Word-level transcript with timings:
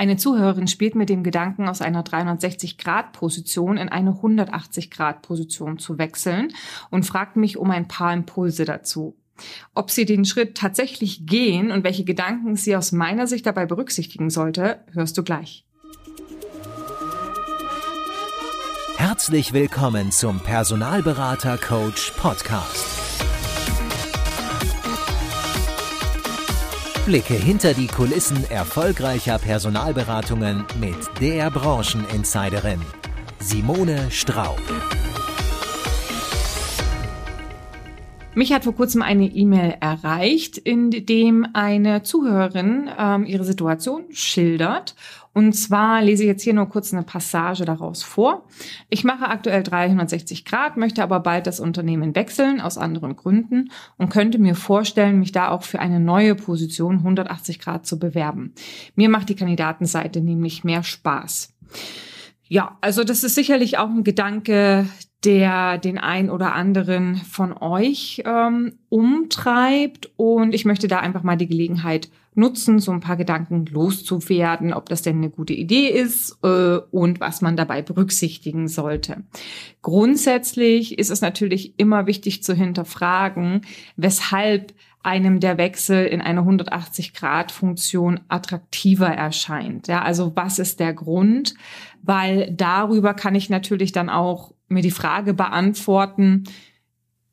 Eine 0.00 0.16
Zuhörerin 0.16 0.68
spielt 0.68 0.94
mit 0.94 1.08
dem 1.08 1.24
Gedanken, 1.24 1.68
aus 1.68 1.82
einer 1.82 2.04
360-Grad-Position 2.04 3.76
in 3.76 3.88
eine 3.88 4.12
180-Grad-Position 4.12 5.80
zu 5.80 5.98
wechseln 5.98 6.52
und 6.90 7.04
fragt 7.04 7.36
mich 7.36 7.56
um 7.56 7.72
ein 7.72 7.88
paar 7.88 8.12
Impulse 8.12 8.64
dazu. 8.64 9.16
Ob 9.74 9.90
sie 9.90 10.04
den 10.04 10.24
Schritt 10.24 10.56
tatsächlich 10.56 11.26
gehen 11.26 11.72
und 11.72 11.82
welche 11.82 12.04
Gedanken 12.04 12.54
sie 12.54 12.76
aus 12.76 12.92
meiner 12.92 13.26
Sicht 13.26 13.44
dabei 13.44 13.66
berücksichtigen 13.66 14.30
sollte, 14.30 14.84
hörst 14.92 15.18
du 15.18 15.24
gleich. 15.24 15.64
Herzlich 18.96 19.52
willkommen 19.52 20.12
zum 20.12 20.38
Personalberater 20.38 21.58
Coach 21.58 22.12
Podcast. 22.12 22.97
Blicke 27.08 27.32
hinter 27.32 27.72
die 27.72 27.86
Kulissen 27.86 28.44
erfolgreicher 28.50 29.38
Personalberatungen 29.38 30.66
mit 30.78 30.94
der 31.22 31.50
Brancheninsiderin 31.50 32.82
Simone 33.38 34.10
Straub. 34.10 34.60
Mich 38.34 38.52
hat 38.52 38.64
vor 38.64 38.74
kurzem 38.74 39.00
eine 39.00 39.24
E-Mail 39.24 39.78
erreicht, 39.80 40.58
in 40.58 40.90
dem 40.90 41.46
eine 41.54 42.02
Zuhörerin 42.02 42.90
ähm, 42.98 43.24
ihre 43.24 43.44
Situation 43.44 44.04
schildert. 44.10 44.94
Und 45.32 45.52
zwar 45.52 46.02
lese 46.02 46.24
ich 46.24 46.28
jetzt 46.28 46.42
hier 46.42 46.54
nur 46.54 46.68
kurz 46.68 46.92
eine 46.92 47.02
Passage 47.02 47.64
daraus 47.64 48.02
vor. 48.02 48.46
Ich 48.88 49.04
mache 49.04 49.28
aktuell 49.28 49.62
360 49.62 50.44
Grad, 50.44 50.76
möchte 50.76 51.02
aber 51.02 51.20
bald 51.20 51.46
das 51.46 51.60
Unternehmen 51.60 52.14
wechseln 52.14 52.60
aus 52.60 52.78
anderen 52.78 53.16
Gründen 53.16 53.70
und 53.96 54.10
könnte 54.10 54.38
mir 54.38 54.54
vorstellen, 54.54 55.18
mich 55.18 55.32
da 55.32 55.50
auch 55.50 55.62
für 55.62 55.80
eine 55.80 56.00
neue 56.00 56.34
Position 56.34 56.96
180 56.96 57.58
Grad 57.58 57.86
zu 57.86 57.98
bewerben. 57.98 58.54
Mir 58.94 59.08
macht 59.08 59.28
die 59.28 59.36
Kandidatenseite 59.36 60.20
nämlich 60.20 60.64
mehr 60.64 60.82
Spaß. 60.82 61.54
Ja, 62.48 62.78
also 62.80 63.04
das 63.04 63.24
ist 63.24 63.34
sicherlich 63.34 63.78
auch 63.78 63.90
ein 63.90 64.04
Gedanke, 64.04 64.86
der 65.24 65.78
den 65.78 65.98
ein 65.98 66.30
oder 66.30 66.54
anderen 66.54 67.16
von 67.16 67.52
euch 67.52 68.22
ähm, 68.24 68.78
umtreibt. 68.88 70.10
Und 70.16 70.54
ich 70.54 70.64
möchte 70.64 70.88
da 70.88 71.00
einfach 71.00 71.22
mal 71.22 71.36
die 71.36 71.48
Gelegenheit 71.48 72.08
nutzen, 72.38 72.78
so 72.78 72.92
ein 72.92 73.00
paar 73.00 73.16
Gedanken 73.16 73.66
loszuwerden, 73.66 74.72
ob 74.72 74.88
das 74.88 75.02
denn 75.02 75.16
eine 75.16 75.30
gute 75.30 75.52
Idee 75.52 75.88
ist 75.88 76.38
äh, 76.42 76.78
und 76.90 77.20
was 77.20 77.42
man 77.42 77.56
dabei 77.56 77.82
berücksichtigen 77.82 78.68
sollte. 78.68 79.24
Grundsätzlich 79.82 80.98
ist 80.98 81.10
es 81.10 81.20
natürlich 81.20 81.78
immer 81.78 82.06
wichtig 82.06 82.42
zu 82.42 82.54
hinterfragen, 82.54 83.62
weshalb 83.96 84.72
einem 85.02 85.40
der 85.40 85.58
Wechsel 85.58 86.06
in 86.06 86.20
eine 86.20 86.40
180-Grad-Funktion 86.40 88.20
attraktiver 88.28 89.08
erscheint. 89.08 89.88
Ja, 89.88 90.02
also 90.02 90.32
was 90.34 90.58
ist 90.58 90.80
der 90.80 90.92
Grund? 90.92 91.54
Weil 92.02 92.52
darüber 92.52 93.14
kann 93.14 93.34
ich 93.34 93.48
natürlich 93.48 93.92
dann 93.92 94.10
auch 94.10 94.52
mir 94.68 94.82
die 94.82 94.90
Frage 94.90 95.34
beantworten, 95.34 96.44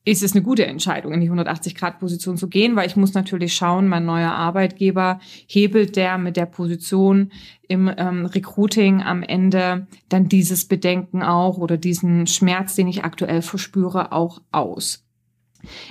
ist 0.06 0.24
es 0.24 0.34
eine 0.34 0.44
gute 0.44 0.66
Entscheidung, 0.66 1.14
in 1.14 1.20
die 1.20 1.32
180-Grad-Position 1.32 2.38
zu 2.38 2.48
gehen, 2.48 2.76
weil 2.76 2.88
ich 2.88 2.96
muss 2.96 3.14
natürlich 3.14 3.56
schauen, 3.56 3.88
mein 3.88 4.06
neuer 4.06 4.32
Arbeitgeber 4.32 5.20
hebelt 5.48 5.96
der 5.96 6.18
mit 6.20 6.38
der 6.38 6.46
Position 6.46 7.32
im 7.68 7.92
ähm, 7.98 8.28
Recruiting 8.28 9.02
am 9.02 9.24
Ende 9.24 9.88
dann 10.08 10.30
dieses 10.30 10.66
Bedenken 10.66 11.24
auch 11.24 11.58
oder 11.58 11.78
diesen 11.78 12.28
Schmerz, 12.28 12.76
den 12.76 12.88
ich 12.88 13.04
aktuell 13.04 13.42
verspüre, 13.42 14.12
auch 14.12 14.42
aus. 14.52 15.05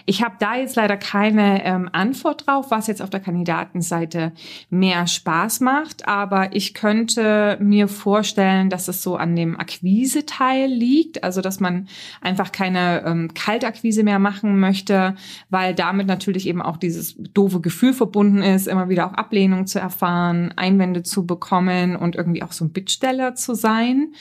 Ich 0.06 0.22
habe 0.22 0.36
da 0.38 0.56
jetzt 0.56 0.76
leider 0.76 0.96
keine 0.96 1.64
ähm, 1.64 1.88
Antwort 1.92 2.46
drauf, 2.46 2.70
was 2.70 2.86
jetzt 2.86 3.02
auf 3.02 3.10
der 3.10 3.20
Kandidatenseite 3.20 4.32
mehr 4.70 5.06
Spaß 5.06 5.60
macht, 5.60 6.06
aber 6.08 6.54
ich 6.54 6.74
könnte 6.74 7.58
mir 7.60 7.88
vorstellen, 7.88 8.70
dass 8.70 8.88
es 8.88 9.02
so 9.02 9.16
an 9.16 9.36
dem 9.36 9.58
Akquise-Teil 9.58 10.70
liegt, 10.70 11.24
also 11.24 11.40
dass 11.40 11.60
man 11.60 11.88
einfach 12.20 12.52
keine 12.52 13.04
ähm, 13.04 13.34
Kaltakquise 13.34 14.02
mehr 14.02 14.18
machen 14.18 14.58
möchte, 14.58 15.14
weil 15.50 15.74
damit 15.74 16.06
natürlich 16.06 16.46
eben 16.46 16.62
auch 16.62 16.76
dieses 16.76 17.16
doofe 17.34 17.60
Gefühl 17.60 17.92
verbunden 17.92 18.42
ist, 18.42 18.66
immer 18.66 18.88
wieder 18.88 19.06
auch 19.06 19.14
Ablehnung 19.14 19.66
zu 19.66 19.78
erfahren, 19.78 20.52
Einwände 20.56 21.02
zu 21.02 21.26
bekommen 21.26 21.96
und 21.96 22.16
irgendwie 22.16 22.42
auch 22.42 22.52
so 22.52 22.64
ein 22.64 22.72
Bittsteller 22.72 23.34
zu 23.34 23.54
sein. 23.54 24.12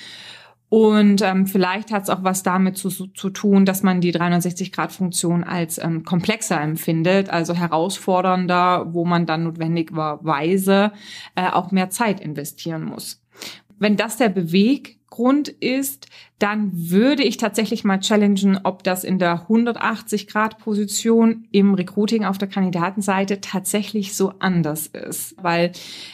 Und 0.75 1.22
ähm, 1.22 1.45
vielleicht 1.45 1.91
hat 1.91 2.01
es 2.01 2.09
auch 2.09 2.23
was 2.23 2.41
damit 2.41 2.78
zu, 2.79 2.89
zu 2.89 3.29
tun, 3.29 3.63
dass 3.63 3.84
man 3.84 4.01
die 4.01 4.11
360-Grad-Funktion 4.11 5.44
als 5.44 5.78
ähm, 5.78 6.03
komplexer 6.03 6.59
empfindet, 6.59 7.29
also 7.29 7.53
herausfordernder, 7.53 8.91
wo 8.91 9.06
man 9.06 9.28
dann 9.28 9.44
notwendigerweise 9.44 10.91
äh, 11.35 11.47
auch 11.47 11.69
mehr 11.69 11.91
Zeit 11.91 12.19
investieren 12.19 12.85
muss. 12.85 13.22
Wenn 13.78 13.97
das 13.97 14.17
der 14.17 14.29
Beweggrund 15.13 15.50
ist, 15.50 16.07
dann 16.40 16.72
würde 16.74 17.24
ich 17.24 17.38
tatsächlich 17.38 17.84
mal 17.84 18.00
challengen, 18.00 18.59
ob 18.63 18.84
das 18.84 19.03
in 19.03 19.19
der 19.19 19.47
180-Grad-Position 19.47 21.47
im 21.51 21.74
Recruiting 21.75 22.25
auf 22.25 22.38
der 22.38 22.50
Kandidatenseite 22.50 23.40
tatsächlich 23.40 24.16
so 24.16 24.34
anders 24.40 24.88
ist. 24.88 25.35
Weil 25.41 25.72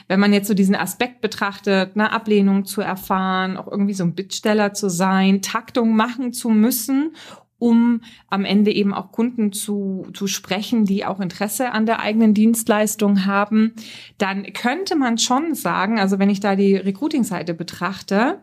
wenn 0.07 0.19
man 0.19 0.33
jetzt 0.33 0.47
so 0.47 0.53
diesen 0.53 0.75
Aspekt 0.75 1.21
betrachtet, 1.21 1.91
eine 1.95 2.11
Ablehnung 2.11 2.65
zu 2.65 2.81
erfahren, 2.81 3.57
auch 3.57 3.67
irgendwie 3.67 3.93
so 3.93 4.03
ein 4.03 4.15
Bittsteller 4.15 4.73
zu 4.73 4.89
sein, 4.89 5.41
Taktung 5.41 5.95
machen 5.95 6.33
zu 6.33 6.49
müssen 6.49 7.13
um 7.59 8.01
am 8.29 8.45
Ende 8.45 8.71
eben 8.71 8.93
auch 8.93 9.11
Kunden 9.11 9.51
zu, 9.51 10.07
zu 10.13 10.27
sprechen, 10.27 10.85
die 10.85 11.05
auch 11.05 11.19
Interesse 11.19 11.71
an 11.71 11.85
der 11.85 11.99
eigenen 11.99 12.33
Dienstleistung 12.33 13.25
haben, 13.25 13.73
dann 14.17 14.51
könnte 14.53 14.95
man 14.95 15.17
schon 15.17 15.53
sagen, 15.53 15.99
also 15.99 16.19
wenn 16.19 16.29
ich 16.29 16.39
da 16.39 16.55
die 16.55 16.77
Recruiting-Seite 16.77 17.53
betrachte, 17.53 18.39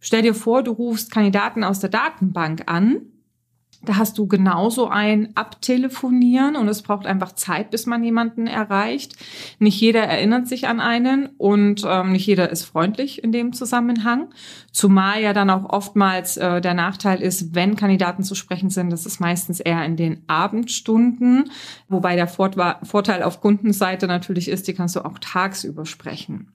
stell 0.00 0.22
dir 0.22 0.34
vor, 0.34 0.62
du 0.62 0.72
rufst 0.72 1.10
Kandidaten 1.10 1.64
aus 1.64 1.80
der 1.80 1.90
Datenbank 1.90 2.62
an 2.66 3.02
da 3.82 3.96
hast 3.96 4.18
du 4.18 4.26
genauso 4.26 4.88
ein 4.88 5.36
Abtelefonieren 5.36 6.56
und 6.56 6.66
es 6.68 6.82
braucht 6.82 7.06
einfach 7.06 7.32
Zeit, 7.32 7.70
bis 7.70 7.86
man 7.86 8.02
jemanden 8.02 8.48
erreicht. 8.48 9.14
Nicht 9.60 9.80
jeder 9.80 10.02
erinnert 10.02 10.48
sich 10.48 10.66
an 10.66 10.80
einen 10.80 11.26
und 11.38 11.84
ähm, 11.86 12.12
nicht 12.12 12.26
jeder 12.26 12.50
ist 12.50 12.64
freundlich 12.64 13.22
in 13.22 13.30
dem 13.30 13.52
Zusammenhang. 13.52 14.28
Zumal 14.72 15.22
ja 15.22 15.32
dann 15.32 15.50
auch 15.50 15.64
oftmals 15.64 16.36
äh, 16.36 16.60
der 16.60 16.74
Nachteil 16.74 17.22
ist, 17.22 17.54
wenn 17.54 17.76
Kandidaten 17.76 18.24
zu 18.24 18.34
sprechen 18.34 18.70
sind, 18.70 18.90
das 18.90 19.06
ist 19.06 19.20
meistens 19.20 19.60
eher 19.60 19.84
in 19.84 19.96
den 19.96 20.22
Abendstunden, 20.26 21.50
wobei 21.88 22.16
der 22.16 22.26
Vorteil 22.26 23.22
auf 23.22 23.40
Kundenseite 23.40 24.08
natürlich 24.08 24.48
ist, 24.48 24.66
die 24.66 24.74
kannst 24.74 24.96
du 24.96 25.04
auch 25.04 25.18
tagsüber 25.20 25.86
sprechen. 25.86 26.48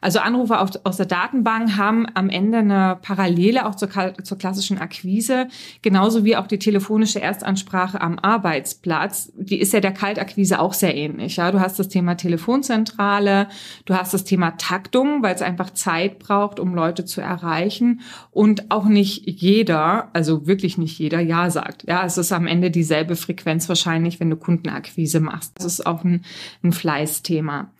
Also 0.00 0.20
Anrufe 0.20 0.58
aus 0.60 0.96
der 0.96 1.06
Datenbank 1.06 1.76
haben 1.76 2.06
am 2.14 2.30
Ende 2.30 2.58
eine 2.58 2.98
Parallele 3.02 3.66
auch 3.66 3.74
zur, 3.74 3.88
zur 4.22 4.38
klassischen 4.38 4.78
Akquise, 4.78 5.48
genauso 5.82 6.24
wie 6.24 6.36
auch 6.36 6.46
die 6.46 6.57
telefonische 6.58 7.20
Erstansprache 7.20 8.00
am 8.00 8.18
Arbeitsplatz. 8.18 9.32
Die 9.36 9.60
ist 9.60 9.72
ja 9.72 9.80
der 9.80 9.92
Kaltakquise 9.92 10.60
auch 10.60 10.72
sehr 10.72 10.94
ähnlich. 10.94 11.36
Ja, 11.36 11.52
du 11.52 11.60
hast 11.60 11.78
das 11.78 11.88
Thema 11.88 12.16
Telefonzentrale, 12.16 13.48
du 13.84 13.94
hast 13.94 14.14
das 14.14 14.24
Thema 14.24 14.52
Taktung, 14.52 15.22
weil 15.22 15.34
es 15.34 15.42
einfach 15.42 15.70
Zeit 15.70 16.18
braucht, 16.18 16.60
um 16.60 16.74
Leute 16.74 17.04
zu 17.04 17.20
erreichen 17.20 18.00
und 18.30 18.70
auch 18.70 18.86
nicht 18.86 19.26
jeder, 19.26 20.08
also 20.12 20.46
wirklich 20.46 20.78
nicht 20.78 20.98
jeder, 20.98 21.20
ja 21.20 21.50
sagt. 21.50 21.84
Ja, 21.86 22.04
es 22.04 22.18
ist 22.18 22.32
am 22.32 22.46
Ende 22.46 22.70
dieselbe 22.70 23.16
Frequenz 23.16 23.68
wahrscheinlich, 23.68 24.20
wenn 24.20 24.30
du 24.30 24.36
Kundenakquise 24.36 25.20
machst. 25.20 25.52
Das 25.56 25.64
ist 25.64 25.86
auch 25.86 26.04
ein, 26.04 26.24
ein 26.62 26.72
Fleißthema. 26.72 27.70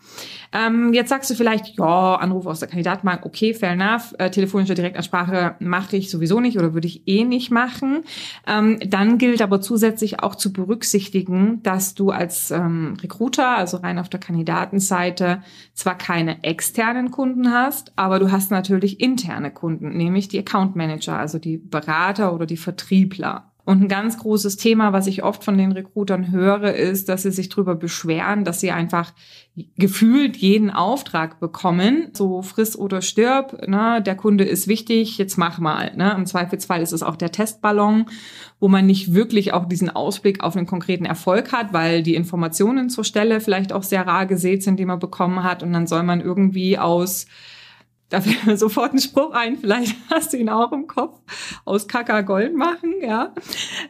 Ähm, 0.51 0.93
jetzt 0.93 1.09
sagst 1.09 1.29
du 1.29 1.35
vielleicht, 1.35 1.77
ja, 1.77 2.15
Anruf 2.15 2.47
aus 2.47 2.59
der 2.59 2.67
Kandidatenbank, 2.67 3.25
okay, 3.25 3.53
fair 3.53 3.71
enough. 3.71 4.15
Äh, 4.17 4.31
telefonische 4.31 4.73
Direktansprache 4.73 5.55
mache 5.59 5.97
ich 5.97 6.09
sowieso 6.09 6.39
nicht 6.39 6.57
oder 6.57 6.73
würde 6.73 6.87
ich 6.87 7.07
eh 7.07 7.23
nicht 7.23 7.51
machen. 7.51 8.03
Ähm, 8.47 8.79
dann 8.85 9.17
gilt 9.17 9.41
aber 9.41 9.61
zusätzlich 9.61 10.21
auch 10.21 10.35
zu 10.35 10.51
berücksichtigen, 10.51 11.61
dass 11.61 11.93
du 11.93 12.09
als 12.09 12.51
ähm, 12.51 12.97
Recruiter, 13.01 13.57
also 13.57 13.77
rein 13.77 13.99
auf 13.99 14.09
der 14.09 14.19
Kandidatenseite, 14.19 15.43
zwar 15.73 15.97
keine 15.97 16.43
externen 16.43 17.11
Kunden 17.11 17.51
hast, 17.51 17.93
aber 17.95 18.19
du 18.19 18.31
hast 18.31 18.49
natürlich 18.49 18.99
interne 18.99 19.51
Kunden, 19.51 19.95
nämlich 19.95 20.29
die 20.29 20.39
Account 20.39 20.75
Manager, 20.75 21.17
also 21.17 21.37
die 21.37 21.57
Berater 21.57 22.33
oder 22.33 22.45
die 22.45 22.57
Vertriebler. 22.57 23.48
Und 23.69 23.83
ein 23.83 23.87
ganz 23.87 24.17
großes 24.17 24.57
Thema, 24.57 24.93
was 24.93 25.05
ich 25.05 25.21
oft 25.21 25.43
von 25.43 25.55
den 25.55 25.71
Recruitern 25.71 26.31
höre, 26.31 26.73
ist, 26.73 27.07
dass 27.07 27.21
sie 27.21 27.29
sich 27.29 27.49
darüber 27.49 27.75
beschweren, 27.75 28.43
dass 28.43 28.59
sie 28.59 28.71
einfach 28.71 29.13
gefühlt 29.77 30.37
jeden 30.37 30.71
Auftrag 30.71 31.39
bekommen. 31.39 32.09
So 32.13 32.41
friss 32.41 32.75
oder 32.75 33.03
stirb, 33.03 33.67
ne? 33.67 34.01
der 34.03 34.15
Kunde 34.15 34.43
ist 34.43 34.67
wichtig, 34.67 35.19
jetzt 35.19 35.37
mach 35.37 35.59
mal. 35.59 35.95
Ne? 35.95 36.11
Im 36.17 36.25
Zweifelsfall 36.25 36.81
ist 36.81 36.93
es 36.93 37.03
auch 37.03 37.15
der 37.15 37.31
Testballon, 37.31 38.07
wo 38.59 38.69
man 38.69 38.87
nicht 38.87 39.13
wirklich 39.13 39.53
auch 39.53 39.65
diesen 39.65 39.91
Ausblick 39.91 40.43
auf 40.43 40.55
einen 40.55 40.65
konkreten 40.65 41.05
Erfolg 41.05 41.51
hat, 41.51 41.71
weil 41.71 42.01
die 42.01 42.15
Informationen 42.15 42.89
zur 42.89 43.03
Stelle 43.03 43.39
vielleicht 43.39 43.71
auch 43.71 43.83
sehr 43.83 44.07
rar 44.07 44.25
gesät 44.25 44.63
sind, 44.63 44.79
die 44.79 44.85
man 44.85 44.97
bekommen 44.97 45.43
hat. 45.43 45.61
Und 45.61 45.73
dann 45.73 45.85
soll 45.85 46.01
man 46.01 46.21
irgendwie 46.21 46.79
aus 46.79 47.27
da 48.09 48.21
fällt 48.21 48.45
mir 48.45 48.57
sofort 48.57 48.93
ein 48.93 48.99
Spruch 48.99 49.31
ein, 49.31 49.57
vielleicht 49.57 49.95
hast 50.09 50.33
du 50.33 50.37
ihn 50.37 50.49
auch 50.49 50.71
im 50.71 50.87
Kopf, 50.87 51.19
aus 51.65 51.87
Kaka 51.87 52.21
Gold 52.21 52.55
machen, 52.55 52.95
ja. 53.01 53.33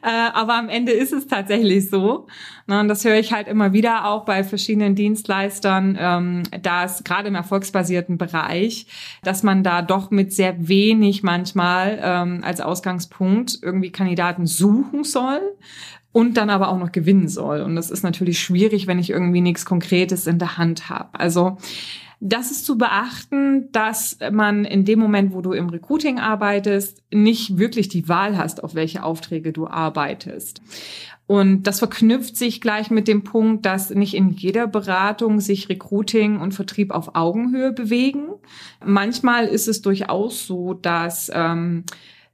Äh, 0.04 0.32
aber 0.34 0.56
am 0.56 0.70
Ende 0.70 0.92
ist 0.92 1.14
es 1.14 1.28
tatsächlich 1.28 1.90
so. 1.90 2.28
Ne, 2.68 2.82
und 2.82 2.88
das 2.88 3.06
höre 3.06 3.16
ich 3.16 3.34
halt 3.34 3.48
immer 3.48 3.74
wieder 3.74 4.06
auch 4.06 4.26
bei 4.26 4.44
verschiedenen 4.44 4.94
Dienstleistern, 4.96 5.98
ähm, 6.00 6.44
dass 6.62 7.04
gerade 7.04 7.30
im 7.30 7.36
erfolgsbasierten 7.36 8.18
Bereich, 8.18 8.88
dass 9.24 9.44
man 9.44 9.64
da 9.64 9.82
doch 9.82 10.12
mit 10.12 10.34
sehr 10.34 10.68
wenig 10.68 11.24
manchmal 11.24 12.00
ähm, 12.02 12.42
als 12.44 12.62
Ausgangspunkt 12.62 13.60
irgendwie 13.62 13.92
Kandidaten 13.92 14.46
suchen 14.46 15.04
soll 15.04 15.42
und 16.12 16.38
dann 16.38 16.50
aber 16.50 16.70
auch 16.70 16.78
noch 16.78 16.92
gewinnen 16.92 17.28
soll. 17.28 17.62
Und 17.62 17.76
das 17.76 17.92
ist 17.92 18.04
natürlich 18.04 18.40
schwierig, 18.40 18.88
wenn 18.88 19.00
ich 19.00 19.10
irgendwie 19.10 19.42
nichts 19.42 19.66
Konkretes 19.66 20.28
in 20.28 20.40
der 20.40 20.58
Hand 20.58 20.90
habe. 20.90 21.20
Also 21.20 21.58
das 22.20 22.52
ist 22.52 22.66
zu 22.66 22.78
beachten, 22.78 23.72
dass 23.72 24.18
man 24.32 24.66
in 24.66 24.84
dem 24.84 25.00
Moment, 25.00 25.34
wo 25.34 25.42
du 25.42 25.54
im 25.54 25.70
Recruiting 25.70 26.20
arbeitest, 26.20 27.02
nicht 27.12 27.58
wirklich 27.58 27.88
die 27.88 28.10
Wahl 28.10 28.38
hast, 28.38 28.64
auf 28.64 28.76
welche 28.76 29.04
Aufträge 29.04 29.54
du 29.54 29.68
arbeitest. 29.68 30.62
Und 31.28 31.64
das 31.64 31.80
verknüpft 31.80 32.36
sich 32.36 32.60
gleich 32.60 32.90
mit 32.90 33.08
dem 33.08 33.24
Punkt, 33.24 33.66
dass 33.66 33.92
nicht 33.92 34.16
in 34.16 34.32
jeder 34.32 34.66
Beratung 34.66 35.40
sich 35.40 35.70
Recruiting 35.70 36.40
und 36.40 36.54
Vertrieb 36.54 36.92
auf 36.92 37.16
Augenhöhe 37.16 37.72
bewegen. 37.72 38.30
Manchmal 38.84 39.46
ist 39.46 39.68
es 39.68 39.84
durchaus 39.84 40.48
so, 40.48 40.74
dass 40.74 41.32
ähm, 41.34 41.84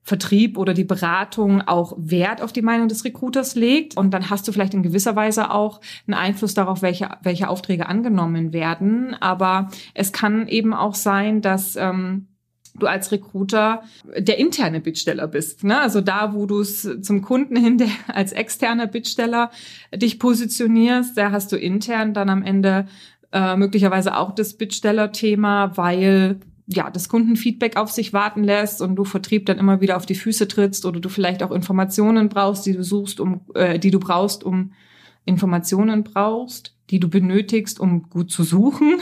Vertrieb 0.06 0.60
oder 0.60 0.76
die 0.76 0.84
Beratung 0.84 1.62
auch 1.62 1.94
Wert 1.98 2.44
auf 2.44 2.54
die 2.54 2.62
Meinung 2.62 2.88
des 2.88 3.04
Recruiters 3.04 3.56
legt. 3.56 3.98
Und 3.98 4.12
dann 4.12 4.30
hast 4.30 4.48
du 4.48 4.52
vielleicht 4.52 4.76
in 4.76 4.84
gewisser 4.84 5.16
Weise 5.16 5.50
auch 5.50 5.82
einen 6.06 6.14
Einfluss 6.14 6.54
darauf, 6.54 6.84
welche, 6.84 7.10
welche 7.24 7.50
Aufträge 7.50 7.90
angenommen 7.90 8.54
werden. 8.54 9.16
Aber 9.20 9.70
es 9.96 10.14
kann 10.14 10.48
eben 10.48 10.76
auch 10.76 10.94
sein, 10.94 11.42
dass 11.42 11.76
ähm, 11.76 12.28
du 12.78 12.86
als 12.86 13.12
Recruiter 13.12 13.82
der 14.16 14.38
interne 14.38 14.80
Bittsteller 14.80 15.28
bist. 15.28 15.64
Ne? 15.64 15.82
Also 15.82 16.02
da, 16.02 16.36
wo 16.36 16.46
du 16.46 16.60
es 16.60 16.88
zum 17.02 17.24
Kunden 17.24 17.56
hin 17.56 17.80
der, 17.80 17.90
als 18.08 18.32
externer 18.32 18.86
Bittsteller 18.86 19.50
dich 19.92 20.20
positionierst, 20.20 21.18
da 21.18 21.32
hast 21.32 21.52
du 21.52 21.56
intern 21.56 22.14
dann 22.14 22.30
am 22.30 22.44
Ende 22.44 22.86
äh, 23.32 23.56
möglicherweise 23.56 24.16
auch 24.16 24.36
das 24.36 24.54
Bittsteller-Thema, 24.54 25.76
weil 25.78 26.42
ja, 26.68 26.90
das 26.90 27.10
Kundenfeedback 27.10 27.78
auf 27.78 27.92
sich 27.92 28.14
warten 28.14 28.44
lässt 28.44 28.82
und 28.82 28.96
du 28.96 29.04
Vertrieb 29.04 29.46
dann 29.46 29.60
immer 29.60 29.82
wieder 29.82 29.98
auf 29.98 30.06
die 30.06 30.16
Füße 30.16 30.48
trittst 30.48 30.86
oder 30.86 31.00
du 31.00 31.10
vielleicht 31.10 31.44
auch 31.44 31.52
Informationen 31.52 32.30
brauchst, 32.30 32.66
die 32.66 32.74
du 32.74 32.84
suchst, 32.84 33.20
um, 33.20 33.42
äh, 33.54 33.78
die 33.78 33.92
du 33.92 34.00
brauchst, 34.00 34.44
um 34.44 34.72
Informationen 35.26 36.04
brauchst, 36.04 36.76
die 36.90 37.00
du 37.00 37.10
benötigst, 37.10 37.80
um 37.80 38.10
gut 38.10 38.32
zu 38.32 38.44
suchen. 38.44 39.00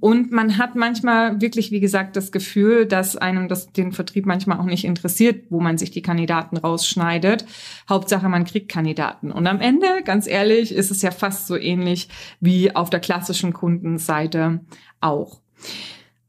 Und 0.00 0.32
man 0.32 0.58
hat 0.58 0.74
manchmal 0.74 1.40
wirklich, 1.40 1.70
wie 1.70 1.80
gesagt, 1.80 2.16
das 2.16 2.32
Gefühl, 2.32 2.86
dass 2.86 3.16
einem 3.16 3.48
das 3.48 3.72
den 3.72 3.92
Vertrieb 3.92 4.26
manchmal 4.26 4.58
auch 4.58 4.64
nicht 4.64 4.84
interessiert, 4.84 5.44
wo 5.50 5.60
man 5.60 5.78
sich 5.78 5.90
die 5.90 6.02
Kandidaten 6.02 6.56
rausschneidet. 6.56 7.46
Hauptsache, 7.88 8.28
man 8.28 8.44
kriegt 8.44 8.68
Kandidaten. 8.68 9.30
Und 9.30 9.46
am 9.46 9.60
Ende, 9.60 10.02
ganz 10.04 10.26
ehrlich, 10.26 10.72
ist 10.72 10.90
es 10.90 11.02
ja 11.02 11.12
fast 11.12 11.46
so 11.46 11.56
ähnlich 11.56 12.08
wie 12.40 12.74
auf 12.74 12.90
der 12.90 13.00
klassischen 13.00 13.52
Kundenseite 13.52 14.60
auch. 15.00 15.40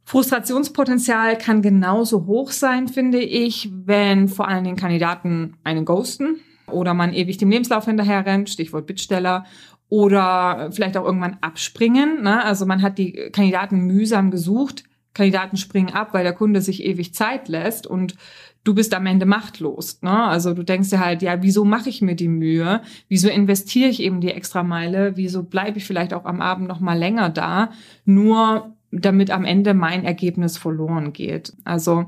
Frustrationspotenzial 0.07 1.37
kann 1.37 1.61
genauso 1.61 2.27
hoch 2.27 2.51
sein, 2.51 2.87
finde 2.87 3.19
ich, 3.19 3.69
wenn 3.73 4.29
vor 4.29 4.47
allen 4.47 4.63
Dingen 4.63 4.77
Kandidaten 4.77 5.57
einen 5.65 5.83
ghosten 5.83 6.39
oder 6.71 6.93
man 6.93 7.13
ewig 7.13 7.37
dem 7.39 7.51
Lebenslauf 7.51 7.83
hinterher 7.83 8.25
rennt, 8.25 8.49
Stichwort 8.49 8.87
Bittsteller, 8.87 9.43
oder 9.89 10.69
vielleicht 10.71 10.95
auch 10.95 11.03
irgendwann 11.03 11.35
abspringen. 11.41 12.23
Ne? 12.23 12.41
Also 12.41 12.65
man 12.65 12.81
hat 12.81 12.97
die 12.97 13.11
Kandidaten 13.33 13.81
mühsam 13.81 14.31
gesucht, 14.31 14.85
Kandidaten 15.13 15.57
springen 15.57 15.93
ab, 15.93 16.13
weil 16.13 16.23
der 16.23 16.33
Kunde 16.33 16.61
sich 16.61 16.85
ewig 16.85 17.13
Zeit 17.13 17.49
lässt 17.49 17.85
und 17.85 18.15
du 18.63 18.73
bist 18.73 18.93
am 18.93 19.05
Ende 19.07 19.25
machtlos. 19.25 20.01
Ne? 20.03 20.23
Also 20.23 20.53
du 20.53 20.63
denkst 20.63 20.89
dir 20.89 21.03
halt, 21.03 21.21
ja, 21.21 21.41
wieso 21.41 21.65
mache 21.65 21.89
ich 21.89 22.01
mir 22.01 22.15
die 22.15 22.29
Mühe? 22.29 22.81
Wieso 23.09 23.27
investiere 23.27 23.89
ich 23.89 24.01
eben 24.01 24.21
die 24.21 24.31
extra 24.31 24.63
Meile? 24.63 25.17
Wieso 25.17 25.43
bleibe 25.43 25.79
ich 25.79 25.85
vielleicht 25.85 26.13
auch 26.13 26.23
am 26.23 26.39
Abend 26.39 26.69
noch 26.69 26.79
mal 26.79 26.97
länger 26.97 27.29
da? 27.29 27.71
Nur 28.05 28.76
damit 28.91 29.31
am 29.31 29.45
Ende 29.45 29.73
mein 29.73 30.05
Ergebnis 30.05 30.57
verloren 30.57 31.13
geht. 31.13 31.53
Also 31.65 32.05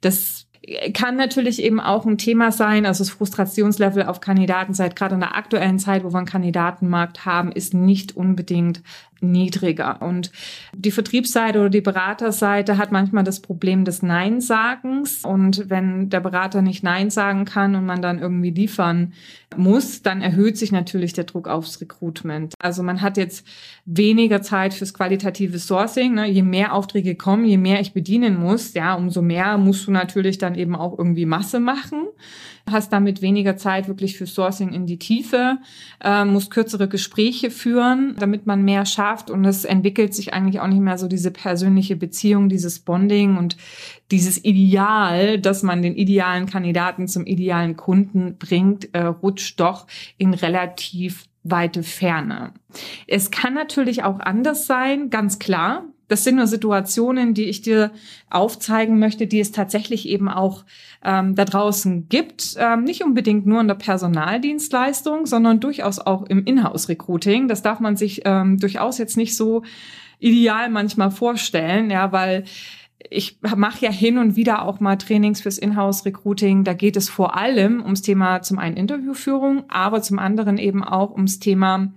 das 0.00 0.48
kann 0.92 1.16
natürlich 1.16 1.62
eben 1.62 1.80
auch 1.80 2.04
ein 2.04 2.18
Thema 2.18 2.52
sein. 2.52 2.84
Also 2.84 3.04
das 3.04 3.10
Frustrationslevel 3.10 4.04
auf 4.04 4.20
Kandidatenseite, 4.20 4.94
gerade 4.94 5.14
in 5.14 5.20
der 5.20 5.36
aktuellen 5.36 5.78
Zeit, 5.78 6.04
wo 6.04 6.12
wir 6.12 6.18
einen 6.18 6.26
Kandidatenmarkt 6.26 7.24
haben, 7.24 7.52
ist 7.52 7.74
nicht 7.74 8.16
unbedingt 8.16 8.82
niedriger. 9.20 10.02
Und 10.02 10.30
die 10.74 10.90
Vertriebsseite 10.90 11.58
oder 11.58 11.70
die 11.70 11.80
Beraterseite 11.80 12.78
hat 12.78 12.92
manchmal 12.92 13.24
das 13.24 13.40
Problem 13.40 13.84
des 13.84 14.02
Nein-Sagens. 14.02 15.24
Und 15.24 15.68
wenn 15.68 16.08
der 16.10 16.20
Berater 16.20 16.62
nicht 16.62 16.82
Nein 16.82 17.10
sagen 17.10 17.44
kann 17.44 17.74
und 17.74 17.86
man 17.86 18.02
dann 18.02 18.18
irgendwie 18.18 18.50
liefern 18.50 19.12
muss, 19.56 20.02
dann 20.02 20.20
erhöht 20.20 20.58
sich 20.58 20.72
natürlich 20.72 21.12
der 21.12 21.24
Druck 21.24 21.48
aufs 21.48 21.80
Recruitment. 21.80 22.54
Also 22.58 22.82
man 22.82 23.00
hat 23.00 23.16
jetzt 23.16 23.46
weniger 23.84 24.42
Zeit 24.42 24.74
fürs 24.74 24.94
qualitative 24.94 25.58
Sourcing. 25.58 26.14
Ne? 26.14 26.28
Je 26.28 26.42
mehr 26.42 26.74
Aufträge 26.74 27.14
kommen, 27.14 27.44
je 27.44 27.56
mehr 27.56 27.80
ich 27.80 27.92
bedienen 27.92 28.38
muss, 28.38 28.74
ja, 28.74 28.94
umso 28.94 29.22
mehr 29.22 29.58
musst 29.58 29.86
du 29.86 29.90
natürlich 29.90 30.38
dann 30.38 30.54
eben 30.54 30.76
auch 30.76 30.98
irgendwie 30.98 31.26
Masse 31.26 31.60
machen 31.60 32.08
hast 32.70 32.92
damit 32.92 33.22
weniger 33.22 33.56
Zeit 33.56 33.88
wirklich 33.88 34.16
für 34.16 34.26
Sourcing 34.26 34.72
in 34.72 34.86
die 34.86 34.98
Tiefe, 34.98 35.58
äh, 36.02 36.24
musst 36.24 36.50
kürzere 36.50 36.88
Gespräche 36.88 37.50
führen, 37.50 38.16
damit 38.18 38.46
man 38.46 38.64
mehr 38.64 38.86
schafft 38.86 39.30
und 39.30 39.44
es 39.44 39.64
entwickelt 39.64 40.14
sich 40.14 40.34
eigentlich 40.34 40.60
auch 40.60 40.66
nicht 40.66 40.80
mehr 40.80 40.98
so 40.98 41.08
diese 41.08 41.30
persönliche 41.30 41.96
Beziehung, 41.96 42.48
dieses 42.48 42.80
Bonding 42.80 43.36
und 43.36 43.56
dieses 44.10 44.44
Ideal, 44.44 45.38
dass 45.38 45.62
man 45.62 45.82
den 45.82 45.94
idealen 45.94 46.46
Kandidaten 46.46 47.08
zum 47.08 47.26
idealen 47.26 47.76
Kunden 47.76 48.36
bringt, 48.38 48.94
äh, 48.94 49.04
rutscht 49.04 49.60
doch 49.60 49.86
in 50.16 50.34
relativ 50.34 51.26
weite 51.44 51.82
Ferne. 51.82 52.52
Es 53.06 53.30
kann 53.30 53.54
natürlich 53.54 54.02
auch 54.02 54.20
anders 54.20 54.66
sein, 54.66 55.10
ganz 55.10 55.38
klar. 55.38 55.84
Das 56.08 56.24
sind 56.24 56.36
nur 56.36 56.46
Situationen, 56.46 57.34
die 57.34 57.44
ich 57.44 57.62
dir 57.62 57.92
aufzeigen 58.30 58.98
möchte, 58.98 59.26
die 59.26 59.40
es 59.40 59.52
tatsächlich 59.52 60.08
eben 60.08 60.28
auch 60.28 60.64
ähm, 61.04 61.34
da 61.34 61.44
draußen 61.44 62.08
gibt. 62.08 62.56
Ähm, 62.58 62.84
nicht 62.84 63.04
unbedingt 63.04 63.46
nur 63.46 63.60
in 63.60 63.68
der 63.68 63.74
Personaldienstleistung, 63.74 65.26
sondern 65.26 65.60
durchaus 65.60 65.98
auch 65.98 66.24
im 66.24 66.44
Inhouse-Recruiting. 66.44 67.46
Das 67.46 67.62
darf 67.62 67.78
man 67.78 67.96
sich 67.96 68.22
ähm, 68.24 68.58
durchaus 68.58 68.98
jetzt 68.98 69.16
nicht 69.16 69.36
so 69.36 69.62
ideal 70.18 70.70
manchmal 70.70 71.10
vorstellen, 71.10 71.90
ja, 71.90 72.10
weil 72.10 72.44
ich 73.10 73.38
mache 73.56 73.84
ja 73.84 73.92
hin 73.92 74.18
und 74.18 74.34
wieder 74.34 74.64
auch 74.64 74.80
mal 74.80 74.96
Trainings 74.96 75.40
fürs 75.40 75.58
Inhouse-Recruiting. 75.58 76.64
Da 76.64 76.74
geht 76.74 76.96
es 76.96 77.08
vor 77.08 77.36
allem 77.36 77.82
ums 77.82 78.02
Thema 78.02 78.42
zum 78.42 78.58
einen 78.58 78.76
Interviewführung, 78.76 79.64
aber 79.68 80.02
zum 80.02 80.18
anderen 80.18 80.58
eben 80.58 80.82
auch 80.82 81.12
ums 81.12 81.38
Thema, 81.38 81.92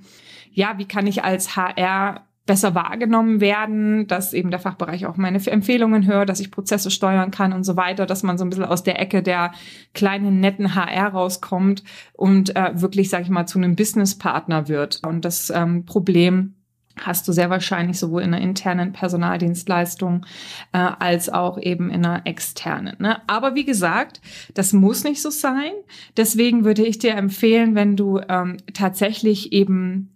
ja, 0.52 0.78
wie 0.78 0.86
kann 0.86 1.08
ich 1.08 1.24
als 1.24 1.56
HR 1.56 2.28
besser 2.52 2.76
wahrgenommen 2.76 3.40
werden, 3.40 4.08
dass 4.08 4.34
eben 4.34 4.52
der 4.52 4.60
Fachbereich 4.60 5.06
auch 5.06 5.16
meine 5.16 5.42
Empfehlungen 5.42 6.06
hört, 6.06 6.28
dass 6.28 6.42
ich 6.42 6.52
Prozesse 6.52 6.92
steuern 6.92 7.32
kann 7.32 7.54
und 7.54 7.64
so 7.64 7.78
weiter, 7.78 8.06
dass 8.06 8.24
man 8.24 8.38
so 8.38 8.44
ein 8.44 8.50
bisschen 8.50 8.66
aus 8.66 8.84
der 8.84 9.00
Ecke 9.00 9.24
der 9.24 9.54
kleinen, 9.94 10.42
netten 10.42 10.76
HR 10.76 11.14
rauskommt 11.14 11.82
und 12.12 12.54
äh, 12.58 12.72
wirklich, 12.74 13.10
sage 13.10 13.24
ich 13.24 13.30
mal, 13.30 13.46
zu 13.46 13.58
einem 13.58 13.78
Businesspartner 13.78 14.68
wird. 14.68 15.00
Und 15.08 15.24
das 15.24 15.50
ähm, 15.50 15.86
Problem 15.86 16.56
hast 17.00 17.26
du 17.30 17.32
sehr 17.32 17.50
wahrscheinlich 17.50 17.98
sowohl 17.98 18.22
in 18.22 18.34
einer 18.34 18.44
internen 18.44 18.92
Personaldienstleistung 18.92 20.26
äh, 20.74 20.78
als 20.78 21.30
auch 21.30 21.58
eben 21.58 21.90
in 21.90 22.06
einer 22.06 22.28
externen. 22.28 22.98
Ne? 23.00 23.22
Aber 23.28 23.56
wie 23.56 23.64
gesagt, 23.64 24.20
das 24.56 24.74
muss 24.74 25.06
nicht 25.06 25.22
so 25.22 25.30
sein. 25.30 25.72
Deswegen 26.18 26.66
würde 26.66 26.86
ich 26.86 27.00
dir 27.00 27.16
empfehlen, 27.16 27.76
wenn 27.76 27.96
du 27.96 28.20
ähm, 28.28 28.58
tatsächlich 28.74 29.54
eben 29.54 30.10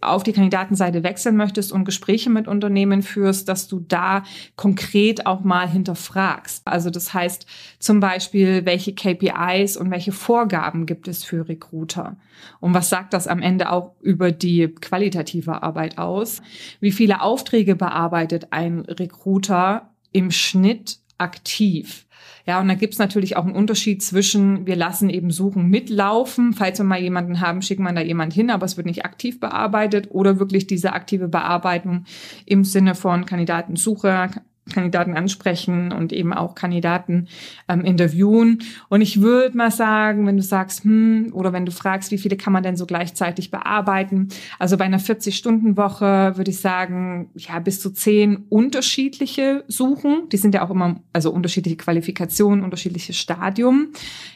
auf 0.00 0.22
die 0.22 0.32
Kandidatenseite 0.32 1.02
wechseln 1.02 1.36
möchtest 1.36 1.72
und 1.72 1.84
Gespräche 1.84 2.30
mit 2.30 2.48
Unternehmen 2.48 3.02
führst, 3.02 3.48
dass 3.48 3.68
du 3.68 3.80
da 3.80 4.22
konkret 4.56 5.26
auch 5.26 5.40
mal 5.40 5.68
hinterfragst. 5.68 6.62
Also 6.66 6.90
das 6.90 7.14
heißt 7.14 7.46
zum 7.78 8.00
Beispiel, 8.00 8.64
welche 8.64 8.94
KPIs 8.94 9.76
und 9.76 9.90
welche 9.90 10.12
Vorgaben 10.12 10.86
gibt 10.86 11.08
es 11.08 11.24
für 11.24 11.48
Recruiter? 11.48 12.16
Und 12.60 12.74
was 12.74 12.90
sagt 12.90 13.12
das 13.12 13.26
am 13.26 13.42
Ende 13.42 13.70
auch 13.70 13.92
über 14.00 14.32
die 14.32 14.68
qualitative 14.68 15.62
Arbeit 15.62 15.98
aus? 15.98 16.42
Wie 16.80 16.92
viele 16.92 17.22
Aufträge 17.22 17.76
bearbeitet 17.76 18.48
ein 18.50 18.80
Recruiter 18.80 19.90
im 20.12 20.30
Schnitt 20.30 20.98
aktiv? 21.18 22.06
Ja, 22.46 22.60
und 22.60 22.68
da 22.68 22.74
gibt's 22.74 22.98
natürlich 22.98 23.36
auch 23.36 23.44
einen 23.44 23.56
Unterschied 23.56 24.02
zwischen, 24.02 24.66
wir 24.66 24.76
lassen 24.76 25.10
eben 25.10 25.30
Suchen 25.30 25.68
mitlaufen. 25.68 26.52
Falls 26.52 26.78
wir 26.78 26.84
mal 26.84 27.00
jemanden 27.00 27.40
haben, 27.40 27.60
schicken 27.60 27.82
wir 27.82 27.92
da 27.92 28.00
jemand 28.00 28.32
hin, 28.32 28.50
aber 28.50 28.64
es 28.64 28.76
wird 28.76 28.86
nicht 28.86 29.04
aktiv 29.04 29.40
bearbeitet 29.40 30.08
oder 30.10 30.38
wirklich 30.38 30.66
diese 30.68 30.92
aktive 30.92 31.28
Bearbeitung 31.28 32.04
im 32.44 32.62
Sinne 32.62 32.94
von 32.94 33.26
Kandidatensuche, 33.26 34.30
Kandidaten 34.72 35.14
ansprechen 35.14 35.92
und 35.92 36.12
eben 36.12 36.32
auch 36.32 36.54
Kandidaten 36.54 37.28
ähm, 37.68 37.82
interviewen. 37.82 38.62
Und 38.88 39.00
ich 39.00 39.20
würde 39.20 39.56
mal 39.56 39.70
sagen, 39.70 40.26
wenn 40.26 40.36
du 40.36 40.42
sagst, 40.42 40.84
hm, 40.84 41.30
oder 41.32 41.52
wenn 41.52 41.66
du 41.66 41.72
fragst, 41.72 42.10
wie 42.10 42.18
viele 42.18 42.36
kann 42.36 42.52
man 42.52 42.62
denn 42.62 42.76
so 42.76 42.84
gleichzeitig 42.84 43.50
bearbeiten? 43.50 44.28
Also 44.58 44.76
bei 44.76 44.84
einer 44.84 44.98
40-Stunden-Woche 44.98 46.36
würde 46.36 46.50
ich 46.50 46.60
sagen, 46.60 47.30
ja, 47.34 47.58
bis 47.60 47.80
zu 47.80 47.90
zehn 47.90 48.44
unterschiedliche 48.48 49.64
suchen. 49.68 50.28
Die 50.32 50.36
sind 50.36 50.54
ja 50.54 50.64
auch 50.64 50.70
immer, 50.70 51.00
also 51.12 51.30
unterschiedliche 51.30 51.76
Qualifikationen, 51.76 52.64
unterschiedliches 52.64 53.16
Stadium 53.16 53.88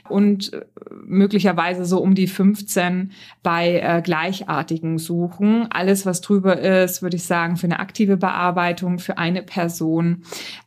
und 0.08 0.52
äh, 0.52 0.60
möglicherweise 1.04 1.84
so 1.84 2.00
um 2.00 2.14
die 2.14 2.28
15 2.28 3.10
bei 3.42 3.80
äh, 3.80 4.00
gleichartigen 4.02 4.98
Suchen. 4.98 5.66
Alles, 5.70 6.06
was 6.06 6.20
drüber 6.20 6.58
ist, 6.60 7.02
würde 7.02 7.16
ich 7.16 7.24
sagen, 7.24 7.56
für 7.56 7.66
eine 7.66 7.80
aktive 7.80 8.16
Bearbeitung 8.16 8.98
für 9.00 9.18
eine 9.18 9.42
Person 9.42 10.19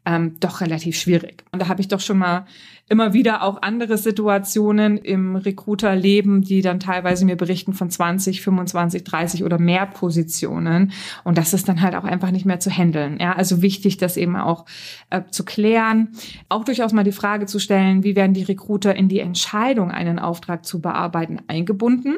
ähm, 0.05 0.35
doch 0.39 0.61
relativ 0.61 0.97
schwierig. 0.97 1.43
Und 1.51 1.61
da 1.61 1.67
habe 1.67 1.81
ich 1.81 1.87
doch 1.87 1.99
schon 1.99 2.17
mal 2.17 2.45
immer 2.89 3.13
wieder 3.13 3.43
auch 3.43 3.61
andere 3.61 3.97
Situationen 3.97 4.97
im 4.97 5.35
Recruiter-Leben, 5.35 6.41
die 6.41 6.61
dann 6.61 6.79
teilweise 6.79 7.25
mir 7.25 7.37
berichten 7.37 7.73
von 7.73 7.89
20, 7.89 8.41
25, 8.41 9.03
30 9.03 9.43
oder 9.43 9.57
mehr 9.57 9.85
Positionen. 9.85 10.91
Und 11.23 11.37
das 11.37 11.53
ist 11.53 11.69
dann 11.69 11.81
halt 11.81 11.95
auch 11.95 12.03
einfach 12.03 12.31
nicht 12.31 12.45
mehr 12.45 12.59
zu 12.59 12.69
handeln. 12.69 13.17
Ja, 13.19 13.33
also 13.33 13.61
wichtig, 13.61 13.97
das 13.97 14.17
eben 14.17 14.35
auch 14.35 14.65
äh, 15.09 15.21
zu 15.31 15.45
klären. 15.45 16.09
Auch 16.49 16.65
durchaus 16.65 16.91
mal 16.91 17.03
die 17.03 17.13
Frage 17.13 17.45
zu 17.45 17.59
stellen, 17.59 18.03
wie 18.03 18.15
werden 18.15 18.33
die 18.33 18.43
Recruiter 18.43 18.95
in 18.95 19.07
die 19.07 19.19
Entscheidung, 19.19 19.89
einen 19.89 20.19
Auftrag 20.19 20.65
zu 20.65 20.81
bearbeiten, 20.81 21.41
eingebunden? 21.47 22.17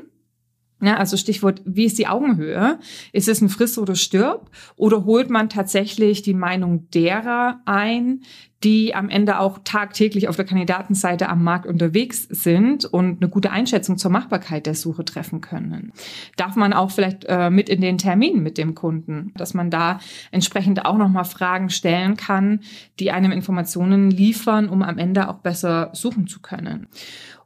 Ja, 0.82 0.98
also 0.98 1.16
Stichwort, 1.16 1.62
wie 1.66 1.86
ist 1.86 1.98
die 1.98 2.08
Augenhöhe? 2.08 2.80
Ist 3.14 3.30
es 3.30 3.42
ein 3.42 3.48
Friss 3.48 3.78
oder 3.78 3.96
Stirb? 3.96 4.52
Oder 4.76 5.06
holt 5.06 5.30
man 5.30 5.50
tatsächlich 5.50 6.22
die 6.22 6.34
Meinung 6.34 6.90
derer 6.92 7.62
ein, 7.66 8.22
die 8.66 8.94
am 8.94 9.10
Ende 9.10 9.40
auch 9.40 9.60
tagtäglich 9.64 10.28
auf 10.28 10.36
der 10.36 10.44
Kandidatenseite 10.44 11.30
am 11.30 11.44
Markt 11.44 11.66
unterwegs 11.66 12.24
sind 12.24 12.84
und 12.84 13.22
eine 13.22 13.30
gute 13.30 13.52
Einschätzung 13.52 13.98
zur 13.98 14.12
Machbarkeit 14.12 14.66
der 14.66 14.76
Suche 14.76 15.06
treffen 15.06 15.40
können? 15.40 15.94
Darf 16.36 16.58
man 16.58 16.74
auch 16.74 16.92
vielleicht 16.92 17.26
äh, 17.26 17.50
mit 17.50 17.70
in 17.70 17.80
den 17.80 17.98
Termin 17.98 18.44
mit 18.44 18.58
dem 18.58 18.76
Kunden, 18.76 19.32
dass 19.38 19.54
man 19.54 19.70
da 19.70 20.00
entsprechend 20.32 20.86
auch 20.86 20.98
nochmal 20.98 21.26
Fragen 21.26 21.70
stellen 21.70 22.18
kann, 22.18 22.62
die 23.00 23.12
einem 23.12 23.32
Informationen 23.32 24.12
liefern, 24.12 24.68
um 24.68 24.82
am 24.82 24.98
Ende 24.98 25.30
auch 25.30 25.40
besser 25.40 25.92
suchen 25.94 26.28
zu 26.28 26.42
können. 26.42 26.88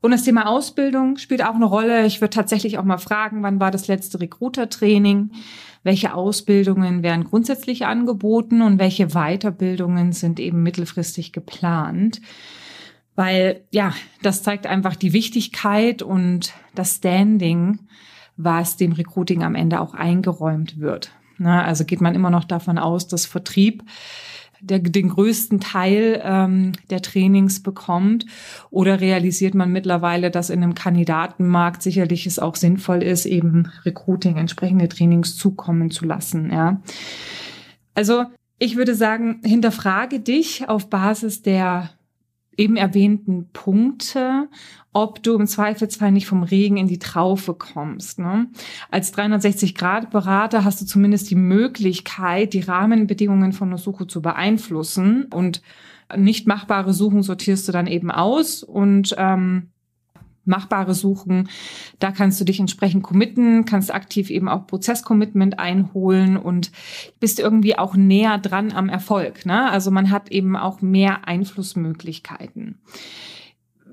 Und 0.02 0.12
das 0.12 0.24
Thema 0.24 0.48
Ausbildung 0.48 1.18
spielt 1.18 1.44
auch 1.44 1.56
eine 1.56 1.66
Rolle. 1.66 2.06
Ich 2.06 2.22
würde 2.22 2.34
tatsächlich 2.34 2.78
auch 2.78 2.84
mal 2.84 2.98
fragen, 2.98 3.44
wann 3.44 3.60
war 3.60 3.72
das 3.72 3.88
letzte 3.88 4.20
Recruiter-Training? 4.22 5.32
Welche 5.84 6.14
Ausbildungen 6.14 7.04
werden 7.04 7.26
grundsätzlich 7.26 7.86
angeboten 7.86 8.62
und 8.62 8.80
welche 8.80 9.08
Weiterbildungen 9.08 10.14
sind 10.14 10.40
eben 10.40 10.64
mittelfristig 10.64 11.34
geplant? 11.34 12.22
Weil, 13.16 13.66
ja, 13.72 13.94
das 14.22 14.44
zeigt 14.44 14.68
einfach 14.68 14.96
die 14.96 15.12
Wichtigkeit 15.12 16.02
und 16.02 16.54
das 16.76 16.96
Standing, 16.96 17.80
was 18.38 18.78
dem 18.78 18.94
Recruiting 18.94 19.44
am 19.44 19.56
Ende 19.56 19.82
auch 19.82 19.94
eingeräumt 19.94 20.80
wird. 20.80 21.12
also 21.44 21.84
geht 21.84 22.00
man 22.00 22.16
immer 22.16 22.30
noch 22.30 22.46
davon 22.46 22.78
aus, 22.78 23.08
dass 23.08 23.26
Vertrieb 23.26 23.84
der, 24.62 24.80
den 24.80 25.10
größten 25.10 25.60
Teil 25.60 26.22
ähm, 26.24 26.74
der 26.90 27.02
Trainings 27.02 27.62
bekommt? 27.64 28.26
Oder 28.72 29.02
realisiert 29.02 29.56
man 29.56 29.72
mittlerweile, 29.72 30.32
dass 30.32 30.50
in 30.50 30.64
einem 30.64 30.76
Kandidatenmarkt 30.76 31.82
sicherlich 31.82 32.26
es 32.26 32.40
auch 32.40 32.56
sinnvoll 32.56 33.04
ist, 33.04 33.26
eben 33.26 33.72
Recruiting 33.86 34.38
entsprechende 34.38 34.90
Trainings 34.90 35.36
zukommen 35.36 35.92
zu 35.92 36.06
lassen? 36.06 36.52
Ja. 36.52 36.82
Also 37.96 38.26
ich 38.60 38.76
würde 38.76 38.96
sagen, 38.96 39.42
hinterfrage 39.44 40.20
dich 40.20 40.68
auf 40.68 40.90
Basis 40.90 41.42
der 41.42 41.90
eben 42.60 42.76
erwähnten 42.76 43.50
Punkte, 43.54 44.50
ob 44.92 45.24
du 45.24 45.36
im 45.36 45.48
Zweifelsfall 45.48 46.12
nicht 46.12 46.28
vom 46.28 46.44
Regen 46.44 46.78
in 46.78 46.88
die 46.88 47.00
Traufe 47.00 47.54
kommst. 47.54 48.20
Ne? 48.20 48.48
Als 48.92 49.14
360-Grad-Berater 49.14 50.64
hast 50.66 50.82
du 50.82 50.86
zumindest 50.86 51.30
die 51.30 51.36
Möglichkeit, 51.36 52.54
die 52.54 52.62
Rahmenbedingungen 52.62 53.54
von 53.54 53.70
einer 53.70 53.78
Suche 53.78 54.08
zu 54.08 54.22
beeinflussen 54.22 55.26
und 55.34 55.62
nicht 56.18 56.48
machbare 56.48 56.94
Suchen 56.94 57.24
sortierst 57.24 57.68
du 57.68 57.72
dann 57.72 57.88
eben 57.88 58.12
aus 58.12 58.64
und 58.64 59.16
ähm, 59.18 59.70
machbare 60.46 60.94
suchen. 60.94 61.50
Da 62.00 62.12
kannst 62.12 62.40
du 62.40 62.46
dich 62.46 62.60
entsprechend 62.60 63.04
committen, 63.04 63.66
kannst 63.66 63.94
aktiv 63.94 64.30
eben 64.30 64.50
auch 64.50 64.68
Prozesscommitment 64.68 65.60
einholen 65.60 66.38
und 66.38 66.72
bist 67.20 67.40
irgendwie 67.40 67.78
auch 67.78 67.96
näher 67.96 68.38
dran 68.38 68.72
am 68.72 68.90
Erfolg. 68.90 69.46
Ne? 69.46 69.70
Also 69.70 69.92
man 69.92 70.10
hat 70.10 70.32
eben 70.32 70.56
auch 70.56 70.82
mehr 70.82 71.28
Einflussmöglichkeiten 71.28 72.80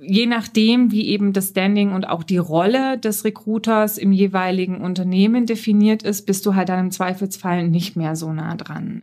je 0.06 0.26
nachdem, 0.26 0.92
wie 0.92 1.06
eben 1.06 1.32
das 1.32 1.48
Standing 1.48 1.92
und 1.92 2.08
auch 2.08 2.22
die 2.22 2.38
Rolle 2.38 2.98
des 2.98 3.24
Recruiters 3.24 3.98
im 3.98 4.12
jeweiligen 4.12 4.80
Unternehmen 4.80 5.46
definiert 5.46 6.02
ist, 6.02 6.26
bist 6.26 6.46
du 6.46 6.54
halt 6.54 6.68
dann 6.68 6.86
im 6.86 6.90
Zweifelsfall 6.90 7.68
nicht 7.68 7.96
mehr 7.96 8.16
so 8.16 8.32
nah 8.32 8.54
dran. 8.54 9.02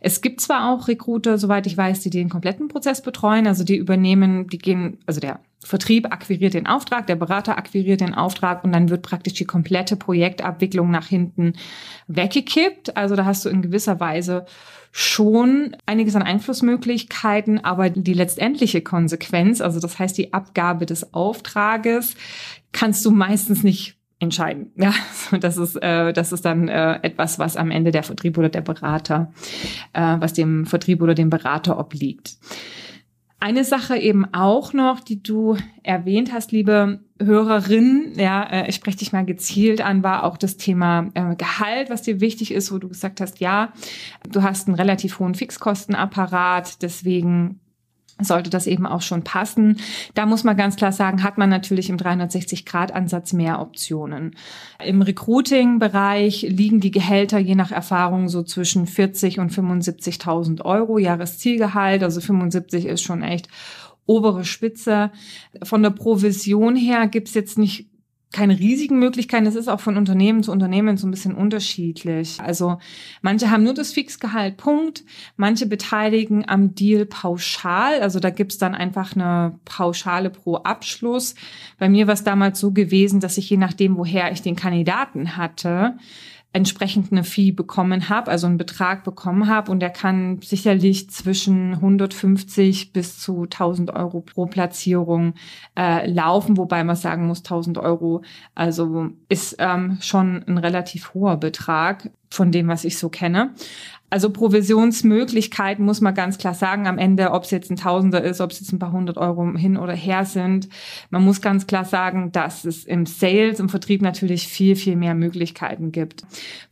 Es 0.00 0.20
gibt 0.20 0.40
zwar 0.40 0.70
auch 0.70 0.88
Recruiter, 0.88 1.38
soweit 1.38 1.66
ich 1.66 1.76
weiß, 1.76 2.00
die 2.00 2.10
den 2.10 2.28
kompletten 2.28 2.68
Prozess 2.68 3.02
betreuen, 3.02 3.46
also 3.46 3.64
die 3.64 3.76
übernehmen, 3.76 4.48
die 4.48 4.58
gehen, 4.58 4.98
also 5.06 5.20
der 5.20 5.40
Vertrieb 5.66 6.06
akquiriert 6.12 6.54
den 6.54 6.66
Auftrag, 6.66 7.08
der 7.08 7.16
Berater 7.16 7.58
akquiriert 7.58 8.00
den 8.00 8.14
Auftrag 8.14 8.62
und 8.62 8.72
dann 8.72 8.88
wird 8.88 9.02
praktisch 9.02 9.34
die 9.34 9.44
komplette 9.44 9.96
Projektabwicklung 9.96 10.90
nach 10.90 11.08
hinten 11.08 11.54
weggekippt. 12.06 12.96
Also 12.96 13.16
da 13.16 13.24
hast 13.24 13.44
du 13.44 13.48
in 13.48 13.62
gewisser 13.62 13.98
Weise 13.98 14.46
schon 14.92 15.76
einiges 15.84 16.14
an 16.14 16.22
Einflussmöglichkeiten, 16.22 17.64
aber 17.64 17.90
die 17.90 18.14
letztendliche 18.14 18.80
Konsequenz, 18.80 19.60
also 19.60 19.80
das 19.80 19.98
heißt 19.98 20.16
die 20.16 20.32
Abgabe 20.32 20.86
des 20.86 21.12
Auftrages, 21.12 22.14
kannst 22.72 23.04
du 23.04 23.10
meistens 23.10 23.64
nicht 23.64 23.96
entscheiden. 24.20 24.70
Ja, 24.76 24.94
das 25.40 25.56
ist 25.56 25.76
äh, 25.82 26.12
das 26.12 26.32
ist 26.32 26.44
dann 26.44 26.68
äh, 26.68 27.00
etwas, 27.02 27.40
was 27.40 27.56
am 27.56 27.72
Ende 27.72 27.90
der 27.90 28.04
Vertrieb 28.04 28.38
oder 28.38 28.48
der 28.48 28.60
Berater, 28.60 29.32
äh, 29.92 30.16
was 30.20 30.32
dem 30.32 30.64
Vertrieb 30.64 31.02
oder 31.02 31.14
dem 31.14 31.28
Berater 31.28 31.78
obliegt. 31.78 32.36
Eine 33.38 33.64
Sache 33.64 33.98
eben 33.98 34.24
auch 34.32 34.72
noch, 34.72 35.00
die 35.00 35.22
du 35.22 35.56
erwähnt 35.82 36.32
hast, 36.32 36.52
liebe 36.52 37.00
Hörerin, 37.20 38.12
ja, 38.16 38.42
äh, 38.44 38.68
ich 38.68 38.74
spreche 38.74 38.98
dich 38.98 39.12
mal 39.12 39.26
gezielt 39.26 39.82
an, 39.82 40.02
war 40.02 40.24
auch 40.24 40.38
das 40.38 40.56
Thema 40.56 41.10
äh, 41.14 41.36
Gehalt, 41.36 41.90
was 41.90 42.02
dir 42.02 42.20
wichtig 42.20 42.50
ist, 42.50 42.72
wo 42.72 42.78
du 42.78 42.88
gesagt 42.88 43.20
hast, 43.20 43.40
ja, 43.40 43.72
du 44.30 44.42
hast 44.42 44.68
einen 44.68 44.76
relativ 44.76 45.18
hohen 45.18 45.34
Fixkostenapparat, 45.34 46.82
deswegen 46.82 47.60
sollte 48.20 48.48
das 48.48 48.66
eben 48.66 48.86
auch 48.86 49.02
schon 49.02 49.22
passen. 49.22 49.78
Da 50.14 50.24
muss 50.26 50.44
man 50.44 50.56
ganz 50.56 50.76
klar 50.76 50.92
sagen, 50.92 51.22
hat 51.22 51.36
man 51.36 51.50
natürlich 51.50 51.90
im 51.90 51.98
360-Grad-Ansatz 51.98 53.32
mehr 53.32 53.60
Optionen. 53.60 54.36
Im 54.82 55.02
Recruiting-Bereich 55.02 56.42
liegen 56.42 56.80
die 56.80 56.90
Gehälter 56.90 57.38
je 57.38 57.54
nach 57.54 57.72
Erfahrung 57.72 58.28
so 58.28 58.42
zwischen 58.42 58.86
40 58.86 59.38
und 59.38 59.52
75.000 59.52 60.64
Euro 60.64 60.98
Jahreszielgehalt. 60.98 62.02
Also 62.02 62.20
75 62.20 62.86
ist 62.86 63.02
schon 63.02 63.22
echt 63.22 63.48
obere 64.06 64.44
Spitze. 64.44 65.10
Von 65.62 65.82
der 65.82 65.90
Provision 65.90 66.76
her 66.76 67.08
gibt's 67.08 67.34
jetzt 67.34 67.58
nicht 67.58 67.88
keine 68.32 68.58
riesigen 68.58 68.98
Möglichkeiten. 68.98 69.46
Es 69.46 69.54
ist 69.54 69.68
auch 69.68 69.80
von 69.80 69.96
Unternehmen 69.96 70.42
zu 70.42 70.52
Unternehmen 70.52 70.96
so 70.96 71.06
ein 71.06 71.10
bisschen 71.10 71.34
unterschiedlich. 71.34 72.40
Also 72.40 72.78
manche 73.22 73.50
haben 73.50 73.62
nur 73.62 73.74
das 73.74 73.92
Fixgehalt, 73.92 74.56
Punkt. 74.56 75.04
Manche 75.36 75.66
beteiligen 75.66 76.46
am 76.48 76.74
Deal 76.74 77.06
pauschal. 77.06 78.00
Also 78.00 78.20
da 78.20 78.30
gibt's 78.30 78.58
dann 78.58 78.74
einfach 78.74 79.14
eine 79.14 79.58
Pauschale 79.64 80.30
pro 80.30 80.56
Abschluss. 80.56 81.34
Bei 81.78 81.88
mir 81.88 82.06
war 82.06 82.14
es 82.14 82.24
damals 82.24 82.58
so 82.60 82.72
gewesen, 82.72 83.20
dass 83.20 83.38
ich 83.38 83.48
je 83.48 83.56
nachdem, 83.56 83.96
woher 83.96 84.32
ich 84.32 84.42
den 84.42 84.56
Kandidaten 84.56 85.36
hatte, 85.36 85.96
entsprechend 86.52 87.12
eine 87.12 87.22
Fee 87.22 87.52
bekommen 87.52 88.08
habe, 88.08 88.30
also 88.30 88.46
einen 88.46 88.56
Betrag 88.56 89.04
bekommen 89.04 89.46
habe 89.46 89.70
und 89.70 89.80
der 89.80 89.90
kann 89.90 90.40
sicherlich 90.40 91.10
zwischen 91.10 91.74
150 91.74 92.94
bis 92.94 93.18
zu 93.18 93.42
1000 93.42 93.90
Euro 93.90 94.20
pro 94.22 94.46
Platzierung 94.46 95.34
äh, 95.78 96.10
laufen, 96.10 96.56
wobei 96.56 96.82
man 96.82 96.96
sagen 96.96 97.26
muss, 97.26 97.40
1000 97.40 97.78
Euro 97.78 98.22
also 98.54 99.10
ist 99.28 99.56
ähm, 99.58 99.98
schon 100.00 100.44
ein 100.44 100.56
relativ 100.56 101.12
hoher 101.12 101.36
Betrag 101.36 102.10
von 102.36 102.52
dem, 102.52 102.68
was 102.68 102.84
ich 102.84 102.98
so 102.98 103.08
kenne. 103.08 103.54
Also 104.08 104.30
Provisionsmöglichkeiten 104.30 105.84
muss 105.84 106.00
man 106.00 106.14
ganz 106.14 106.38
klar 106.38 106.54
sagen 106.54 106.86
am 106.86 106.96
Ende, 106.96 107.32
ob 107.32 107.42
es 107.42 107.50
jetzt 107.50 107.70
ein 107.70 107.76
Tausender 107.76 108.22
ist, 108.22 108.40
ob 108.40 108.52
es 108.52 108.60
jetzt 108.60 108.72
ein 108.72 108.78
paar 108.78 108.92
hundert 108.92 109.18
Euro 109.18 109.56
hin 109.56 109.76
oder 109.76 109.94
her 109.94 110.24
sind. 110.24 110.68
Man 111.10 111.24
muss 111.24 111.40
ganz 111.40 111.66
klar 111.66 111.84
sagen, 111.84 112.30
dass 112.30 112.64
es 112.64 112.84
im 112.84 113.04
Sales, 113.04 113.58
im 113.58 113.68
Vertrieb 113.68 114.02
natürlich 114.02 114.46
viel, 114.46 114.76
viel 114.76 114.94
mehr 114.94 115.14
Möglichkeiten 115.14 115.90
gibt. 115.90 116.22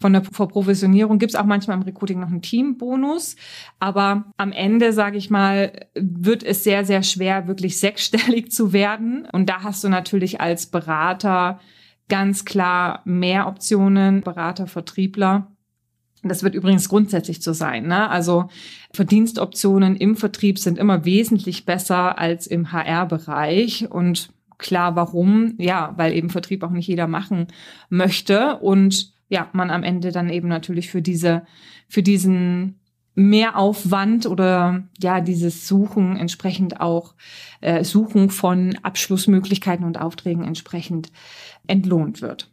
Von 0.00 0.12
der 0.12 0.23
Verprovisionierung 0.23 1.18
gibt 1.18 1.35
es 1.35 1.37
auch 1.37 1.44
manchmal 1.44 1.76
im 1.76 1.83
Recruiting 1.83 2.21
noch 2.21 2.28
einen 2.28 2.42
Teambonus. 2.42 3.35
Aber 3.80 4.26
am 4.37 4.52
Ende, 4.52 4.92
sage 4.92 5.18
ich 5.18 5.28
mal, 5.28 5.73
wird 5.94 6.44
es 6.44 6.62
sehr, 6.62 6.85
sehr 6.85 7.02
schwer, 7.02 7.49
wirklich 7.49 7.80
sechsstellig 7.80 8.52
zu 8.52 8.73
werden. 8.73 9.26
Und 9.33 9.50
da 9.50 9.64
hast 9.64 9.83
du 9.83 9.88
natürlich 9.88 10.40
als 10.40 10.66
Berater 10.66 11.59
ganz 12.09 12.44
klar 12.44 13.00
mehr 13.04 13.49
Optionen, 13.49 14.21
Berater, 14.21 14.68
Vertriebler 14.68 15.49
Das 16.28 16.43
wird 16.43 16.54
übrigens 16.54 16.88
grundsätzlich 16.88 17.43
so 17.43 17.52
sein. 17.52 17.87
Ne? 17.87 18.09
Also 18.09 18.49
Verdienstoptionen 18.93 19.97
im 19.97 20.16
Vertrieb 20.16 20.59
sind 20.59 20.78
immer 20.78 21.04
wesentlich 21.04 21.64
besser 21.64 22.19
als 22.19 22.47
im 22.47 22.73
HR-Bereich. 22.73 23.90
Und 23.90 24.31
klar, 24.59 24.97
warum? 24.97 25.54
Ja, 25.59 25.95
weil 25.97 26.12
eben 26.12 26.31
Vertrieb 26.31 26.62
auch 26.62 26.71
nicht 26.71 26.88
jeder 26.88 27.07
machen 27.07 27.49
möchte. 27.88 28.57
Und 28.57 29.12
ja, 29.28 29.49
man 29.52 29.71
am 29.71 29.83
Ende 29.83 30.12
dann 30.12 30.31
eben 30.31 30.49
natürlich 30.49 30.90
für 30.90 31.02
diese, 31.02 31.47
für 31.88 32.02
diesen 32.02 32.81
Mehraufwand 33.14 34.26
oder 34.26 34.85
ja 35.00 35.21
dieses 35.21 35.69
Suchen 35.69 36.16
entsprechend 36.16 36.81
auch 36.81 37.14
äh, 37.61 37.85
Suchen 37.85 38.31
von 38.31 38.76
Abschlussmöglichkeiten 38.83 39.85
und 39.85 40.00
Aufträgen 40.00 40.45
entsprechend 40.45 41.12
entlohnt 41.66 42.23
wird. 42.23 42.50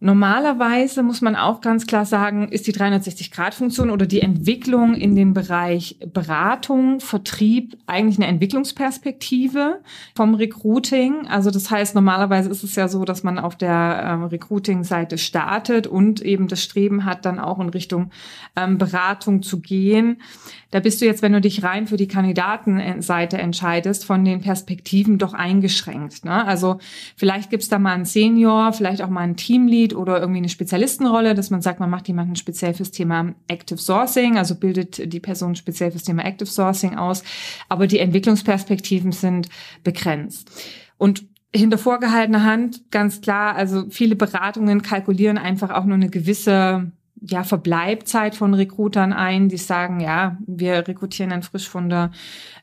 Normalerweise 0.00 1.02
muss 1.02 1.22
man 1.22 1.34
auch 1.34 1.60
ganz 1.60 1.84
klar 1.84 2.04
sagen, 2.04 2.46
ist 2.50 2.68
die 2.68 2.72
360-Grad-Funktion 2.72 3.90
oder 3.90 4.06
die 4.06 4.20
Entwicklung 4.20 4.94
in 4.94 5.16
den 5.16 5.34
Bereich 5.34 5.98
Beratung, 6.12 7.00
Vertrieb 7.00 7.76
eigentlich 7.86 8.16
eine 8.16 8.28
Entwicklungsperspektive 8.28 9.80
vom 10.14 10.34
Recruiting. 10.34 11.26
Also 11.26 11.50
das 11.50 11.68
heißt, 11.72 11.96
normalerweise 11.96 12.48
ist 12.48 12.62
es 12.62 12.76
ja 12.76 12.86
so, 12.86 13.04
dass 13.04 13.24
man 13.24 13.40
auf 13.40 13.56
der 13.56 14.02
ähm, 14.04 14.22
Recruiting-Seite 14.22 15.18
startet 15.18 15.88
und 15.88 16.20
eben 16.20 16.46
das 16.46 16.62
Streben 16.62 17.04
hat, 17.04 17.24
dann 17.24 17.40
auch 17.40 17.58
in 17.58 17.68
Richtung 17.68 18.10
ähm, 18.54 18.78
Beratung 18.78 19.42
zu 19.42 19.58
gehen. 19.58 20.18
Da 20.70 20.80
bist 20.80 21.00
du 21.00 21.06
jetzt, 21.06 21.22
wenn 21.22 21.32
du 21.32 21.40
dich 21.40 21.62
rein 21.64 21.86
für 21.86 21.96
die 21.96 22.08
Kandidatenseite 22.08 23.38
entscheidest, 23.38 24.04
von 24.04 24.24
den 24.24 24.42
Perspektiven 24.42 25.16
doch 25.16 25.32
eingeschränkt. 25.32 26.26
Ne? 26.26 26.44
Also 26.44 26.78
vielleicht 27.16 27.48
gibt's 27.48 27.70
da 27.70 27.78
mal 27.78 27.94
einen 27.94 28.04
Senior, 28.04 28.74
vielleicht 28.74 29.00
auch 29.00 29.08
mal 29.08 29.22
einen 29.22 29.36
Teamlead 29.36 29.87
oder 29.94 30.20
irgendwie 30.20 30.38
eine 30.38 30.48
Spezialistenrolle, 30.48 31.34
dass 31.34 31.50
man 31.50 31.62
sagt, 31.62 31.80
man 31.80 31.90
macht 31.90 32.08
jemanden 32.08 32.36
speziell 32.36 32.74
fürs 32.74 32.90
Thema 32.90 33.34
Active 33.48 33.78
Sourcing, 33.78 34.36
also 34.36 34.54
bildet 34.54 35.12
die 35.12 35.20
Person 35.20 35.54
speziell 35.54 35.90
fürs 35.90 36.04
Thema 36.04 36.24
Active 36.24 36.48
Sourcing 36.48 36.96
aus. 36.96 37.22
Aber 37.68 37.86
die 37.86 37.98
Entwicklungsperspektiven 37.98 39.12
sind 39.12 39.48
begrenzt. 39.84 40.50
Und 40.96 41.26
hinter 41.54 41.78
vorgehaltener 41.78 42.44
Hand, 42.44 42.90
ganz 42.90 43.20
klar, 43.20 43.54
also 43.56 43.86
viele 43.90 44.16
Beratungen 44.16 44.82
kalkulieren 44.82 45.38
einfach 45.38 45.70
auch 45.70 45.84
nur 45.84 45.94
eine 45.94 46.10
gewisse 46.10 46.92
ja, 47.20 47.42
Verbleibzeit 47.42 48.34
von 48.34 48.54
Recruitern 48.54 49.12
ein, 49.12 49.48
die 49.48 49.56
sagen, 49.56 50.00
ja, 50.00 50.38
wir 50.46 50.86
rekrutieren 50.86 51.30
dann 51.30 51.42
frisch 51.42 51.68
von 51.68 51.88
der 51.88 52.10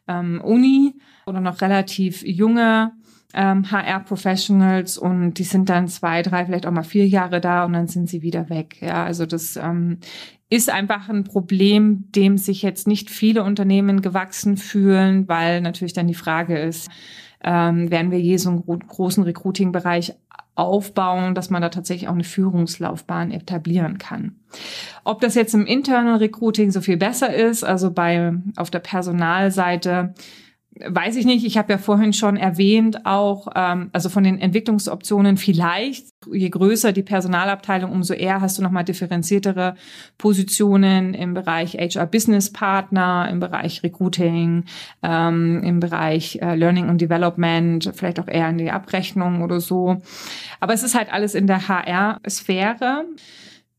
ähm, 0.08 0.42
Uni 0.42 0.96
oder 1.26 1.42
noch 1.42 1.62
relativ 1.62 2.24
junge 2.24 2.92
ähm, 3.36 3.70
HR-Professionals 3.70 4.98
und 4.98 5.34
die 5.34 5.44
sind 5.44 5.70
dann 5.70 5.90
zwei, 5.90 6.22
drei, 6.22 6.46
vielleicht 6.46 6.66
auch 6.66 6.72
mal 6.72 6.84
vier 6.84 7.06
Jahre 7.08 7.42
da 7.42 7.66
und 7.66 7.74
dann 7.74 7.88
sind 7.88 8.10
sie 8.10 8.22
wieder 8.22 8.50
weg. 8.50 8.78
Ja, 8.82 9.04
also 9.04 9.26
das 9.26 9.58
ähm, 9.58 10.00
ist 10.50 10.70
einfach 10.70 11.10
ein 11.10 11.26
Problem, 11.26 12.06
dem 12.12 12.38
sich 12.38 12.62
jetzt 12.62 12.88
nicht 12.88 13.10
viele 13.10 13.44
Unternehmen 13.44 14.02
gewachsen 14.02 14.56
fühlen, 14.56 15.28
weil 15.28 15.60
natürlich 15.60 15.94
dann 15.94 16.08
die 16.08 16.14
Frage 16.14 16.58
ist, 16.58 16.90
ähm, 17.44 17.92
werden 17.92 18.12
wir 18.12 18.22
je 18.22 18.38
so 18.38 18.50
einen 18.50 18.64
großen 18.64 19.24
Recruiting-Bereich 19.24 20.16
aufbauen, 20.56 21.36
dass 21.36 21.50
man 21.50 21.62
da 21.62 21.68
tatsächlich 21.68 22.08
auch 22.08 22.14
eine 22.14 22.24
Führungslaufbahn 22.24 23.32
etablieren 23.32 23.98
kann. 23.98 24.38
Ob 25.04 25.20
das 25.20 25.36
jetzt 25.36 25.54
im 25.54 25.66
Internal 25.66 26.16
Recruiting 26.16 26.72
so 26.72 26.80
viel 26.80 26.96
besser 26.96 27.34
ist, 27.34 27.66
also 27.66 27.92
bei 27.92 28.34
auf 28.56 28.72
der 28.72 28.80
Personalseite 28.80 30.14
Weiß 30.78 31.16
ich 31.16 31.26
nicht. 31.26 31.46
Ich 31.46 31.58
habe 31.58 31.72
ja 31.72 31.78
vorhin 31.78 32.12
schon 32.12 32.36
erwähnt, 32.36 33.06
auch 33.06 33.48
ähm, 33.56 33.90
also 33.94 34.10
von 34.10 34.26
den 34.26 34.40
Entwicklungsoptionen 34.40 35.38
vielleicht. 35.38 36.08
Je 36.30 36.50
größer 36.50 36.92
die 36.92 37.02
Personalabteilung, 37.02 37.94
umso 37.94 38.14
eher 38.14 38.42
hast 38.42 38.58
du 38.58 38.62
nochmal 38.62 38.84
differenziertere 38.84 39.76
Positionen 40.18 41.14
im 41.14 41.34
Bereich 41.34 41.76
HR 41.76 42.06
Business 42.08 42.52
Partner, 42.52 43.30
im 43.32 43.40
Bereich 43.40 43.84
Recruiting, 43.84 44.66
ähm, 45.02 45.64
im 45.64 45.80
Bereich 45.80 46.40
äh, 46.42 46.56
Learning 46.56 46.90
und 46.90 47.00
Development, 47.00 47.92
vielleicht 47.96 48.20
auch 48.20 48.28
eher 48.28 48.50
in 48.50 48.58
die 48.58 48.72
Abrechnung 48.72 49.44
oder 49.44 49.62
so. 49.62 50.02
Aber 50.60 50.74
es 50.74 50.84
ist 50.84 50.94
halt 50.94 51.14
alles 51.14 51.36
in 51.36 51.48
der 51.48 51.70
HR-Sphäre. 51.70 53.06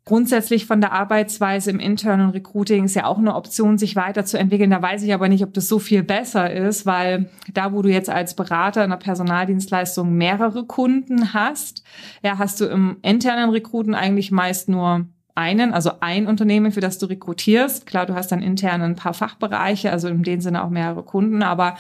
Grundsätzlich 0.09 0.67
von 0.67 0.81
der 0.81 0.93
Arbeitsweise 0.93 1.69
im 1.73 1.81
Internal 1.81 2.31
Recruiting 2.31 2.85
ist 2.85 2.95
ja 2.95 3.07
auch 3.07 3.19
eine 3.19 3.35
Option, 3.35 3.77
sich 3.77 3.97
weiterzuentwickeln. 3.97 4.71
Da 4.71 4.81
weiß 4.81 5.03
ich 5.03 5.13
aber 5.13 5.29
nicht, 5.29 5.43
ob 5.43 5.53
das 5.53 5.67
so 5.67 5.81
viel 5.81 6.05
besser 6.05 6.49
ist, 6.53 6.87
weil 6.87 7.29
da, 7.53 7.73
wo 7.73 7.83
du 7.83 7.91
jetzt 7.91 8.09
als 8.09 8.35
Berater 8.35 8.85
in 8.85 8.91
der 8.91 8.99
Personaldienstleistung 8.99 10.15
mehrere 10.15 10.65
Kunden 10.65 11.35
hast, 11.35 11.83
ja, 12.23 12.39
hast 12.39 12.61
du 12.61 12.67
im 12.67 12.99
internen 13.03 13.51
Recruiten 13.51 13.97
eigentlich 13.97 14.31
meist 14.31 14.69
nur 14.69 15.07
einen, 15.37 15.75
also 15.75 15.93
ein 16.01 16.27
Unternehmen, 16.27 16.73
für 16.73 16.81
das 16.81 16.99
du 16.99 17.07
rekrutierst. 17.07 17.87
Klar, 17.87 18.07
du 18.07 18.15
hast 18.15 18.33
dann 18.33 18.43
intern 18.43 18.83
ein 18.83 18.97
paar 18.97 19.15
Fachbereiche, 19.15 19.93
also 19.93 20.09
in 20.09 20.23
dem 20.23 20.41
Sinne 20.41 20.65
auch 20.65 20.71
mehrere 20.71 21.03
Kunden, 21.03 21.43
aber 21.43 21.77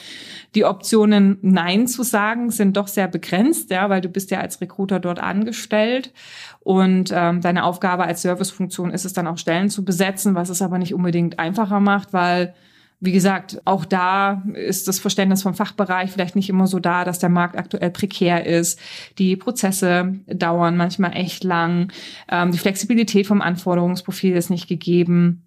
die 0.55 0.65
Optionen 0.65 1.39
Nein 1.43 1.89
zu 1.89 2.03
sagen 2.03 2.51
sind 2.51 2.77
doch 2.77 2.87
sehr 2.87 3.09
begrenzt, 3.09 3.71
ja, 3.71 3.89
weil 3.89 4.03
du 4.03 4.09
bist 4.09 4.31
ja 4.31 4.41
als 4.41 4.61
Recruiter 4.61 5.01
dort 5.01 5.19
angestellt 5.19 6.13
und 6.61 7.13
ähm, 7.15 7.41
deine 7.41 7.65
Aufgabe 7.65 8.05
als 8.05 8.23
Servicefunktion 8.23 8.91
ist 8.91 9.05
es 9.05 9.15
dann 9.15 9.27
auch 9.27 9.39
Stellen 9.39 9.71
zu 9.71 9.85
besetzen, 9.85 10.35
was 10.35 10.51
es 10.51 10.61
aber 10.61 10.79
nicht 10.79 10.95
unbedingt 10.95 11.39
einfacher 11.39 11.81
macht, 11.81 12.13
weil 12.13 12.55
wie 12.99 13.13
gesagt, 13.13 13.61
auch 13.67 13.85
da 13.85 14.43
ist 14.55 14.89
das 14.89 14.99
Verständnis 14.99 15.43
vom 15.43 15.55
Fachbereich 15.55 16.11
vielleicht 16.11 16.35
nicht 16.35 16.49
immer 16.49 16.67
so 16.67 16.79
da, 16.79 17.05
dass 17.05 17.19
der 17.19 17.29
Markt 17.29 17.57
aktuell 17.57 17.91
prekär 17.91 18.47
ist. 18.47 18.81
Die 19.19 19.37
Prozesse 19.37 20.15
dauern 20.27 20.77
manchmal 20.77 21.15
echt 21.15 21.45
lang. 21.45 21.93
Ähm, 22.31 22.53
die 22.53 22.59
Flexibilität 22.59 23.27
vom 23.27 23.43
Anforderungsprofil 23.43 24.35
ist 24.35 24.49
nicht 24.49 24.67
gegeben. 24.67 25.45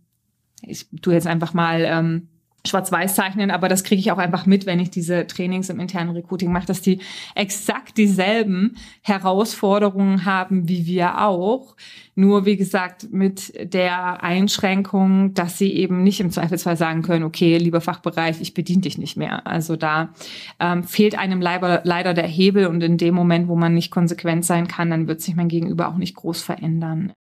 Ich 0.62 0.88
tue 1.02 1.14
jetzt 1.14 1.28
einfach 1.28 1.54
mal 1.54 1.84
ähm, 1.86 2.28
schwarz-weiß 2.68 3.16
zeichnen, 3.16 3.52
aber 3.52 3.70
das 3.70 3.84
kriege 3.84 4.00
ich 4.00 4.12
auch 4.12 4.18
einfach 4.18 4.46
mit, 4.46 4.66
wenn 4.66 4.80
ich 4.80 4.90
diese 4.90 5.26
Trainings 5.28 5.70
im 5.70 5.80
internen 5.80 6.12
Recruiting 6.12 6.52
mache, 6.52 6.66
dass 6.68 6.82
die 6.82 7.00
exakt 7.36 7.98
dieselben 7.98 8.76
Herausforderungen 9.02 10.26
haben 10.26 10.68
wie 10.68 10.86
wir 10.86 11.22
auch. 11.22 11.76
Nur 12.16 12.46
wie 12.46 12.58
gesagt 12.58 13.08
mit 13.12 13.54
der 13.74 14.24
Einschränkung, 14.24 15.34
dass 15.34 15.58
sie 15.58 15.74
eben 15.74 16.04
nicht 16.04 16.20
im 16.20 16.32
Zweifelsfall 16.32 16.76
sagen 16.76 17.02
können, 17.02 17.24
okay, 17.24 17.58
lieber 17.58 17.80
Fachbereich, 17.80 18.42
ich 18.42 18.54
bediene 18.54 18.82
dich 18.82 18.98
nicht 18.98 19.16
mehr. 19.16 19.48
Also 19.48 19.78
da 19.78 20.10
ähm, 20.60 20.84
fehlt 20.84 21.18
einem 21.18 21.42
leider, 21.42 21.82
leider 21.86 22.14
der 22.14 22.28
Hebel 22.28 22.68
und 22.68 22.84
in 22.84 22.98
dem 22.98 23.16
Moment, 23.16 23.48
wo 23.48 23.56
man 23.56 23.74
nicht 23.74 23.90
konsequent 23.90 24.44
sein 24.44 24.68
kann, 24.68 24.90
dann 24.90 25.08
wird 25.08 25.22
sich 25.22 25.36
mein 25.36 25.48
Gegenüber 25.48 25.88
auch 25.88 25.98
nicht 25.98 26.16
groß 26.16 26.42
verändern. 26.42 27.14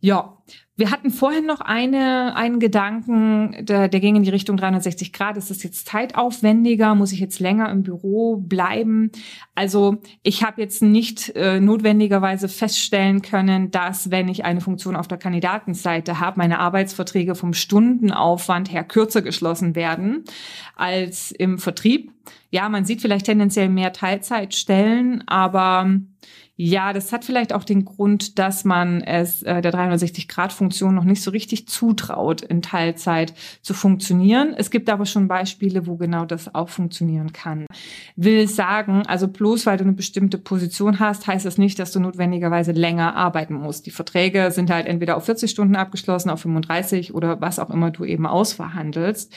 Ja, 0.00 0.36
wir 0.78 0.90
hatten 0.90 1.10
vorhin 1.10 1.46
noch 1.46 1.60
eine, 1.60 2.36
einen 2.36 2.60
Gedanken, 2.60 3.64
der, 3.64 3.88
der 3.88 3.98
ging 3.98 4.14
in 4.14 4.24
die 4.24 4.30
Richtung 4.30 4.58
360 4.58 5.14
Grad. 5.14 5.38
Ist 5.38 5.48
das 5.48 5.62
jetzt 5.62 5.86
zeitaufwendiger? 5.86 6.94
Muss 6.94 7.12
ich 7.12 7.20
jetzt 7.20 7.40
länger 7.40 7.70
im 7.70 7.82
Büro 7.82 8.36
bleiben? 8.36 9.10
Also 9.54 9.96
ich 10.22 10.42
habe 10.42 10.60
jetzt 10.60 10.82
nicht 10.82 11.34
äh, 11.34 11.60
notwendigerweise 11.60 12.50
feststellen 12.50 13.22
können, 13.22 13.70
dass 13.70 14.10
wenn 14.10 14.28
ich 14.28 14.44
eine 14.44 14.60
Funktion 14.60 14.96
auf 14.96 15.08
der 15.08 15.16
Kandidatenseite 15.16 16.20
habe, 16.20 16.38
meine 16.38 16.58
Arbeitsverträge 16.58 17.34
vom 17.34 17.54
Stundenaufwand 17.54 18.70
her 18.70 18.84
kürzer 18.84 19.22
geschlossen 19.22 19.76
werden 19.76 20.24
als 20.74 21.32
im 21.32 21.58
Vertrieb. 21.58 22.12
Ja, 22.50 22.68
man 22.68 22.84
sieht 22.84 23.00
vielleicht 23.00 23.26
tendenziell 23.26 23.70
mehr 23.70 23.94
Teilzeitstellen, 23.94 25.26
aber 25.26 25.90
ja, 26.58 26.94
das 26.94 27.12
hat 27.12 27.26
vielleicht 27.26 27.52
auch 27.52 27.64
den 27.64 27.84
Grund, 27.84 28.38
dass 28.38 28.64
man 28.64 29.02
es 29.02 29.42
äh, 29.42 29.60
der 29.60 29.74
360-Grad-Funktion 29.74 30.94
noch 30.94 31.04
nicht 31.04 31.20
so 31.20 31.30
richtig 31.30 31.68
zutraut, 31.68 32.40
in 32.40 32.62
Teilzeit 32.62 33.34
zu 33.60 33.74
funktionieren. 33.74 34.54
Es 34.56 34.70
gibt 34.70 34.88
aber 34.88 35.04
schon 35.04 35.28
Beispiele, 35.28 35.86
wo 35.86 35.96
genau 35.96 36.24
das 36.24 36.54
auch 36.54 36.70
funktionieren 36.70 37.34
kann. 37.34 37.66
Will 38.16 38.48
sagen, 38.48 39.02
also 39.06 39.28
bloß 39.28 39.66
weil 39.66 39.76
du 39.76 39.84
eine 39.84 39.92
bestimmte 39.92 40.38
Position 40.38 40.98
hast, 40.98 41.26
heißt 41.26 41.44
das 41.44 41.58
nicht, 41.58 41.78
dass 41.78 41.92
du 41.92 42.00
notwendigerweise 42.00 42.72
länger 42.72 43.14
arbeiten 43.16 43.54
musst. 43.54 43.84
Die 43.84 43.90
Verträge 43.90 44.50
sind 44.50 44.70
halt 44.70 44.86
entweder 44.86 45.18
auf 45.18 45.26
40 45.26 45.50
Stunden 45.50 45.76
abgeschlossen, 45.76 46.30
auf 46.30 46.40
35 46.40 47.12
oder 47.12 47.38
was 47.42 47.58
auch 47.58 47.68
immer 47.68 47.90
du 47.90 48.06
eben 48.06 48.26
ausverhandelst. 48.26 49.30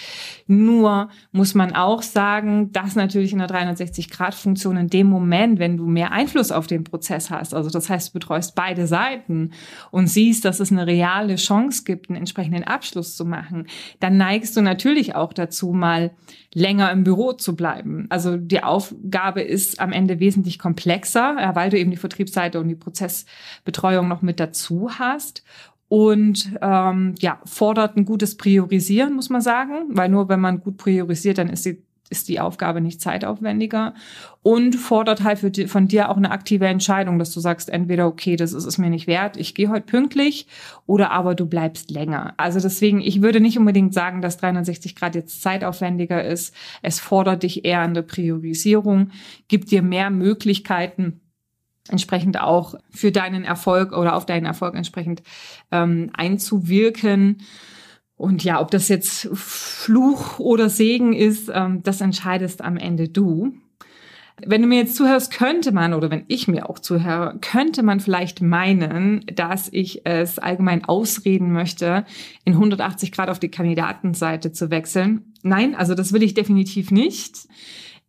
Nur 0.47 1.09
muss 1.33 1.53
man 1.53 1.75
auch 1.75 2.01
sagen, 2.01 2.71
dass 2.71 2.95
natürlich 2.95 3.33
in 3.33 3.39
der 3.39 3.49
360-Grad-Funktion 3.49 4.77
in 4.77 4.87
dem 4.87 5.07
Moment, 5.07 5.59
wenn 5.59 5.75
du 5.75 5.85
mehr 5.85 6.13
Einfluss 6.13 6.53
auf 6.53 6.67
den 6.67 6.85
Prozess 6.85 7.08
Prozess 7.09 7.29
hast. 7.29 7.53
Also 7.53 7.69
das 7.69 7.89
heißt, 7.89 8.09
du 8.09 8.13
betreust 8.13 8.55
beide 8.55 8.85
Seiten 8.85 9.51
und 9.91 10.07
siehst, 10.07 10.45
dass 10.45 10.59
es 10.59 10.71
eine 10.71 10.85
reale 10.85 11.35
Chance 11.35 11.83
gibt, 11.83 12.09
einen 12.09 12.17
entsprechenden 12.17 12.63
Abschluss 12.63 13.15
zu 13.15 13.25
machen, 13.25 13.67
dann 13.99 14.17
neigst 14.17 14.55
du 14.55 14.61
natürlich 14.61 15.15
auch 15.15 15.33
dazu, 15.33 15.71
mal 15.71 16.11
länger 16.53 16.91
im 16.91 17.03
Büro 17.03 17.33
zu 17.33 17.55
bleiben. 17.55 18.05
Also 18.09 18.37
die 18.37 18.63
Aufgabe 18.63 19.41
ist 19.41 19.79
am 19.79 19.91
Ende 19.91 20.19
wesentlich 20.19 20.59
komplexer, 20.59 21.35
weil 21.53 21.69
du 21.69 21.79
eben 21.79 21.91
die 21.91 21.97
Vertriebsseite 21.97 22.59
und 22.59 22.67
die 22.67 22.75
Prozessbetreuung 22.75 24.07
noch 24.07 24.21
mit 24.21 24.39
dazu 24.39 24.89
hast 24.99 25.43
und 25.87 26.51
ähm, 26.61 27.15
ja 27.19 27.39
fordert 27.45 27.97
ein 27.97 28.05
gutes 28.05 28.37
Priorisieren, 28.37 29.13
muss 29.13 29.29
man 29.29 29.41
sagen, 29.41 29.85
weil 29.89 30.09
nur 30.09 30.29
wenn 30.29 30.39
man 30.39 30.61
gut 30.61 30.77
priorisiert, 30.77 31.39
dann 31.39 31.49
ist 31.49 31.65
die 31.65 31.81
ist 32.09 32.27
die 32.27 32.39
Aufgabe 32.39 32.81
nicht 32.81 33.01
zeitaufwendiger 33.01 33.93
und 34.41 34.75
fordert 34.75 35.23
halt 35.23 35.39
für, 35.39 35.67
von 35.67 35.87
dir 35.87 36.09
auch 36.09 36.17
eine 36.17 36.31
aktive 36.31 36.65
Entscheidung, 36.67 37.19
dass 37.19 37.31
du 37.31 37.39
sagst, 37.39 37.69
entweder, 37.69 38.07
okay, 38.07 38.35
das 38.35 38.53
ist 38.53 38.65
es 38.65 38.77
mir 38.77 38.89
nicht 38.89 39.07
wert, 39.07 39.37
ich 39.37 39.53
gehe 39.53 39.69
heute 39.69 39.85
pünktlich 39.85 40.47
oder 40.85 41.11
aber 41.11 41.35
du 41.35 41.45
bleibst 41.45 41.91
länger. 41.91 42.33
Also 42.37 42.59
deswegen, 42.59 43.01
ich 43.01 43.21
würde 43.21 43.39
nicht 43.39 43.57
unbedingt 43.57 43.93
sagen, 43.93 44.21
dass 44.21 44.37
360 44.37 44.95
Grad 44.95 45.15
jetzt 45.15 45.41
zeitaufwendiger 45.41 46.23
ist. 46.23 46.55
Es 46.81 46.99
fordert 46.99 47.43
dich 47.43 47.65
eher 47.65 47.81
an 47.81 47.93
der 47.93 48.01
Priorisierung, 48.01 49.11
gibt 49.47 49.71
dir 49.71 49.81
mehr 49.81 50.09
Möglichkeiten, 50.09 51.21
entsprechend 51.89 52.39
auch 52.39 52.75
für 52.91 53.11
deinen 53.11 53.43
Erfolg 53.43 53.93
oder 53.93 54.15
auf 54.15 54.25
deinen 54.25 54.45
Erfolg 54.45 54.75
entsprechend 54.75 55.23
ähm, 55.71 56.09
einzuwirken. 56.13 57.37
Und 58.19 58.43
ja, 58.43 58.59
ob 58.59 58.69
das 58.69 58.89
jetzt 58.89 59.29
Fluch 59.31 60.39
oder 60.39 60.69
Segen 60.69 61.13
ist, 61.13 61.49
ähm, 61.53 61.81
das 61.83 62.01
entscheidest 62.01 62.61
am 62.61 62.75
Ende 62.75 63.07
du. 63.07 63.53
Wenn 64.45 64.61
du 64.61 64.67
mir 64.67 64.79
jetzt 64.79 64.97
zuhörst, 64.97 65.31
könnte 65.31 65.71
man, 65.71 65.93
oder 65.93 66.11
wenn 66.11 66.25
ich 66.27 66.49
mir 66.49 66.69
auch 66.69 66.79
zuhöre, 66.79 67.37
könnte 67.39 67.81
man 67.81 68.01
vielleicht 68.01 68.41
meinen, 68.41 69.25
dass 69.33 69.69
ich 69.71 70.05
es 70.05 70.37
allgemein 70.37 70.83
ausreden 70.83 71.53
möchte, 71.53 72.03
in 72.43 72.53
180 72.53 73.13
Grad 73.13 73.29
auf 73.29 73.39
die 73.39 73.51
Kandidatenseite 73.51 74.51
zu 74.51 74.69
wechseln. 74.69 75.31
Nein, 75.41 75.73
also 75.73 75.95
das 75.95 76.11
will 76.11 76.21
ich 76.21 76.33
definitiv 76.33 76.91
nicht. 76.91 77.47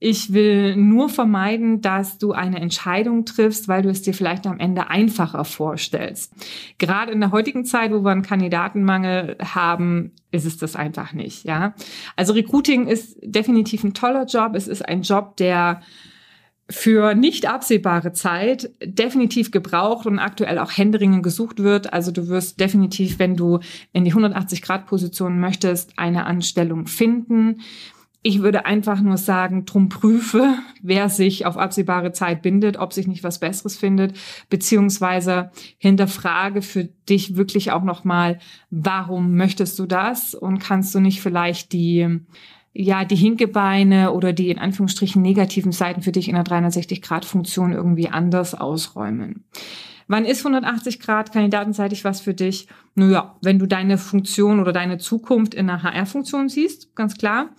Ich 0.03 0.33
will 0.33 0.77
nur 0.77 1.11
vermeiden, 1.11 1.83
dass 1.83 2.17
du 2.17 2.33
eine 2.33 2.59
Entscheidung 2.59 3.27
triffst, 3.27 3.69
weil 3.69 3.83
du 3.83 3.91
es 3.91 4.01
dir 4.01 4.15
vielleicht 4.15 4.47
am 4.47 4.59
Ende 4.59 4.89
einfacher 4.89 5.45
vorstellst. 5.45 6.33
Gerade 6.79 7.13
in 7.13 7.21
der 7.21 7.33
heutigen 7.33 7.67
Zeit, 7.67 7.93
wo 7.93 8.03
wir 8.03 8.11
einen 8.11 8.23
Kandidatenmangel 8.23 9.37
haben, 9.45 10.13
ist 10.31 10.47
es 10.47 10.57
das 10.57 10.75
einfach 10.75 11.13
nicht, 11.13 11.45
ja. 11.45 11.75
Also 12.17 12.33
Recruiting 12.33 12.87
ist 12.87 13.19
definitiv 13.23 13.85
ein 13.85 13.93
toller 13.93 14.25
Job. 14.25 14.55
Es 14.55 14.69
ist 14.69 14.89
ein 14.89 15.03
Job, 15.03 15.37
der 15.37 15.83
für 16.71 17.15
nicht 17.15 17.47
absehbare 17.47 18.13
Zeit 18.13 18.71
definitiv 18.83 19.51
gebraucht 19.51 20.07
und 20.07 20.19
aktuell 20.19 20.59
auch 20.59 20.71
händeringend 20.71 21.23
gesucht 21.23 21.59
wird. 21.59 21.93
Also 21.93 22.11
du 22.13 22.29
wirst 22.29 22.59
definitiv, 22.59 23.19
wenn 23.19 23.37
du 23.37 23.59
in 23.93 24.05
die 24.05 24.13
180 24.13 24.63
Grad 24.63 24.87
Position 24.87 25.41
möchtest, 25.41 25.99
eine 25.99 26.25
Anstellung 26.25 26.87
finden. 26.87 27.61
Ich 28.23 28.43
würde 28.43 28.67
einfach 28.67 29.01
nur 29.01 29.17
sagen, 29.17 29.65
drum 29.65 29.89
prüfe, 29.89 30.59
wer 30.83 31.09
sich 31.09 31.47
auf 31.47 31.57
absehbare 31.57 32.13
Zeit 32.13 32.43
bindet, 32.43 32.77
ob 32.77 32.93
sich 32.93 33.07
nicht 33.07 33.25
was 33.25 33.41
Besseres 33.41 33.79
findet, 33.79 34.15
beziehungsweise 34.51 35.51
hinterfrage 35.79 36.61
für 36.61 36.85
dich 36.85 37.37
wirklich 37.37 37.73
auch 37.73 37.83
nochmal, 37.83 38.39
warum 38.71 39.37
möchtest 39.37 39.79
du 39.79 39.87
das 39.87 40.35
und 40.35 40.59
kannst 40.59 40.95
du 40.95 41.01
nicht 41.01 41.23
vielleicht 41.23 41.73
die, 41.73 42.21
ja, 42.75 43.07
die 43.07 43.17
Hinkebeine 43.17 44.13
oder 44.13 44.35
die 44.35 44.51
in 44.51 44.59
Anführungsstrichen 44.59 45.23
negativen 45.23 45.73
Seiten 45.73 46.03
für 46.03 46.13
dich 46.13 46.29
in 46.29 46.35
der 46.35 46.45
360-Grad-Funktion 46.45 47.73
irgendwie 47.73 48.11
anders 48.11 48.55
ausräumen. 48.55 49.45
Wann 50.09 50.25
ist 50.25 50.41
180 50.45 50.99
Grad 50.99 51.33
kandidatenseitig 51.33 52.05
was 52.05 52.21
für 52.21 52.35
dich? 52.35 52.67
Naja, 52.97 53.37
wenn 53.43 53.61
du 53.61 53.67
deine 53.67 53.97
Funktion 53.97 54.59
oder 54.59 54.73
deine 54.73 54.99
Zukunft 54.99 55.55
in 55.55 55.71
einer 55.71 55.85
HR-Funktion 55.85 56.49
siehst, 56.49 56.97
ganz 56.97 57.17
klar. 57.17 57.51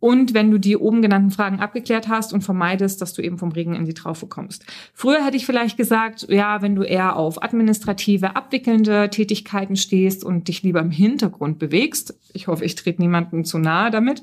Und 0.00 0.32
wenn 0.32 0.50
du 0.50 0.58
die 0.58 0.76
oben 0.76 1.02
genannten 1.02 1.30
Fragen 1.30 1.58
abgeklärt 1.58 2.08
hast 2.08 2.32
und 2.32 2.42
vermeidest, 2.42 3.02
dass 3.02 3.14
du 3.14 3.22
eben 3.22 3.36
vom 3.36 3.50
Regen 3.50 3.74
in 3.74 3.84
die 3.84 3.94
Traufe 3.94 4.26
kommst. 4.26 4.64
Früher 4.94 5.24
hätte 5.24 5.36
ich 5.36 5.44
vielleicht 5.44 5.76
gesagt, 5.76 6.26
ja, 6.28 6.62
wenn 6.62 6.76
du 6.76 6.82
eher 6.82 7.16
auf 7.16 7.42
administrative, 7.42 8.36
abwickelnde 8.36 9.10
Tätigkeiten 9.10 9.74
stehst 9.76 10.24
und 10.24 10.46
dich 10.46 10.62
lieber 10.62 10.80
im 10.80 10.92
Hintergrund 10.92 11.58
bewegst, 11.58 12.16
ich 12.32 12.46
hoffe, 12.46 12.64
ich 12.64 12.76
trete 12.76 13.02
niemandem 13.02 13.44
zu 13.44 13.58
nahe 13.58 13.90
damit, 13.90 14.22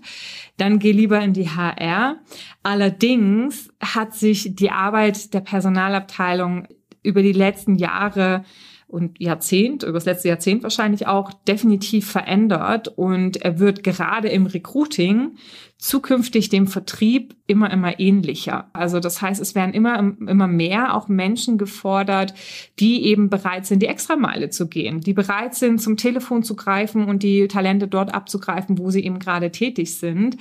dann 0.57 0.79
geh 0.79 0.93
lieber 0.93 1.19
in 1.19 1.33
die 1.33 1.49
HR. 1.49 2.17
Allerdings 2.63 3.69
hat 3.81 4.13
sich 4.13 4.55
die 4.55 4.71
Arbeit 4.71 5.33
der 5.33 5.41
Personalabteilung 5.41 6.67
über 7.03 7.21
die 7.21 7.33
letzten 7.33 7.75
Jahre 7.75 8.45
und 8.87 9.19
Jahrzehnt, 9.19 9.83
über 9.83 9.93
das 9.93 10.05
letzte 10.05 10.29
Jahrzehnt 10.29 10.63
wahrscheinlich 10.63 11.07
auch, 11.07 11.33
definitiv 11.47 12.09
verändert. 12.09 12.87
Und 12.87 13.37
er 13.37 13.59
wird 13.59 13.83
gerade 13.83 14.29
im 14.29 14.45
Recruiting 14.45 15.37
zukünftig 15.77 16.49
dem 16.49 16.67
Vertrieb 16.67 17.35
immer, 17.47 17.69
immer 17.69 17.99
ähnlicher. 17.99 18.69
Also 18.73 18.99
das 18.99 19.21
heißt, 19.21 19.41
es 19.41 19.55
werden 19.55 19.73
immer, 19.73 19.97
immer 19.99 20.47
mehr 20.47 20.95
auch 20.95 21.09
Menschen 21.09 21.57
gefordert, 21.57 22.33
die 22.79 23.05
eben 23.05 23.29
bereit 23.29 23.65
sind, 23.65 23.81
die 23.81 23.87
Extrameile 23.87 24.49
zu 24.49 24.67
gehen, 24.67 25.01
die 25.01 25.13
bereit 25.13 25.53
sind, 25.55 25.81
zum 25.81 25.97
Telefon 25.97 26.43
zu 26.43 26.55
greifen 26.55 27.05
und 27.05 27.23
die 27.23 27.47
Talente 27.47 27.87
dort 27.87 28.13
abzugreifen, 28.13 28.77
wo 28.77 28.89
sie 28.89 29.03
eben 29.03 29.19
gerade 29.19 29.51
tätig 29.51 29.97
sind, 29.97 30.37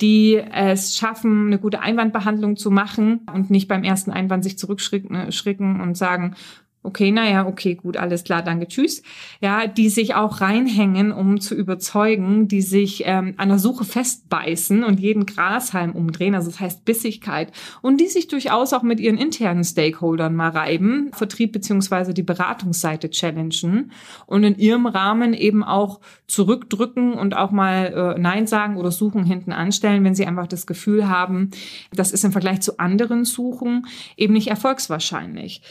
die 0.00 0.36
es 0.36 0.96
schaffen, 0.96 1.46
eine 1.46 1.58
gute 1.58 1.80
Einwandbehandlung 1.80 2.56
zu 2.56 2.70
machen 2.70 3.26
und 3.34 3.50
nicht 3.50 3.68
beim 3.68 3.82
ersten 3.82 4.12
Einwand 4.12 4.44
sich 4.44 4.56
zurückschrecken 4.56 5.80
und 5.80 5.96
sagen, 5.96 6.36
okay, 6.86 7.10
naja, 7.10 7.46
okay, 7.46 7.74
gut, 7.74 7.96
alles 7.96 8.24
klar, 8.24 8.42
danke, 8.42 8.68
tschüss. 8.68 9.02
Ja, 9.40 9.66
die 9.66 9.88
sich 9.88 10.14
auch 10.14 10.40
reinhängen, 10.40 11.12
um 11.12 11.40
zu 11.40 11.54
überzeugen, 11.54 12.48
die 12.48 12.62
sich 12.62 13.02
ähm, 13.04 13.34
an 13.36 13.48
der 13.48 13.58
Suche 13.58 13.84
festbeißen 13.84 14.84
und 14.84 15.00
jeden 15.00 15.26
Grashalm 15.26 15.92
umdrehen, 15.92 16.34
also 16.34 16.50
das 16.50 16.60
heißt 16.60 16.84
Bissigkeit, 16.84 17.52
und 17.82 18.00
die 18.00 18.06
sich 18.06 18.28
durchaus 18.28 18.72
auch 18.72 18.82
mit 18.82 19.00
ihren 19.00 19.18
internen 19.18 19.64
Stakeholdern 19.64 20.34
mal 20.34 20.50
reiben, 20.50 21.10
Vertrieb 21.12 21.52
beziehungsweise 21.52 22.14
die 22.14 22.22
Beratungsseite 22.22 23.10
challengen 23.10 23.90
und 24.26 24.44
in 24.44 24.56
ihrem 24.56 24.86
Rahmen 24.86 25.34
eben 25.34 25.64
auch 25.64 26.00
zurückdrücken 26.26 27.14
und 27.14 27.36
auch 27.36 27.50
mal 27.50 28.14
äh, 28.16 28.20
Nein 28.20 28.46
sagen 28.46 28.76
oder 28.76 28.90
Suchen 28.90 29.24
hinten 29.24 29.52
anstellen, 29.52 30.04
wenn 30.04 30.14
sie 30.14 30.26
einfach 30.26 30.46
das 30.46 30.66
Gefühl 30.66 31.08
haben, 31.08 31.50
das 31.92 32.12
ist 32.12 32.24
im 32.24 32.32
Vergleich 32.32 32.60
zu 32.60 32.78
anderen 32.78 33.24
Suchen 33.24 33.86
eben 34.16 34.34
nicht 34.34 34.48
erfolgswahrscheinlich. 34.48 35.62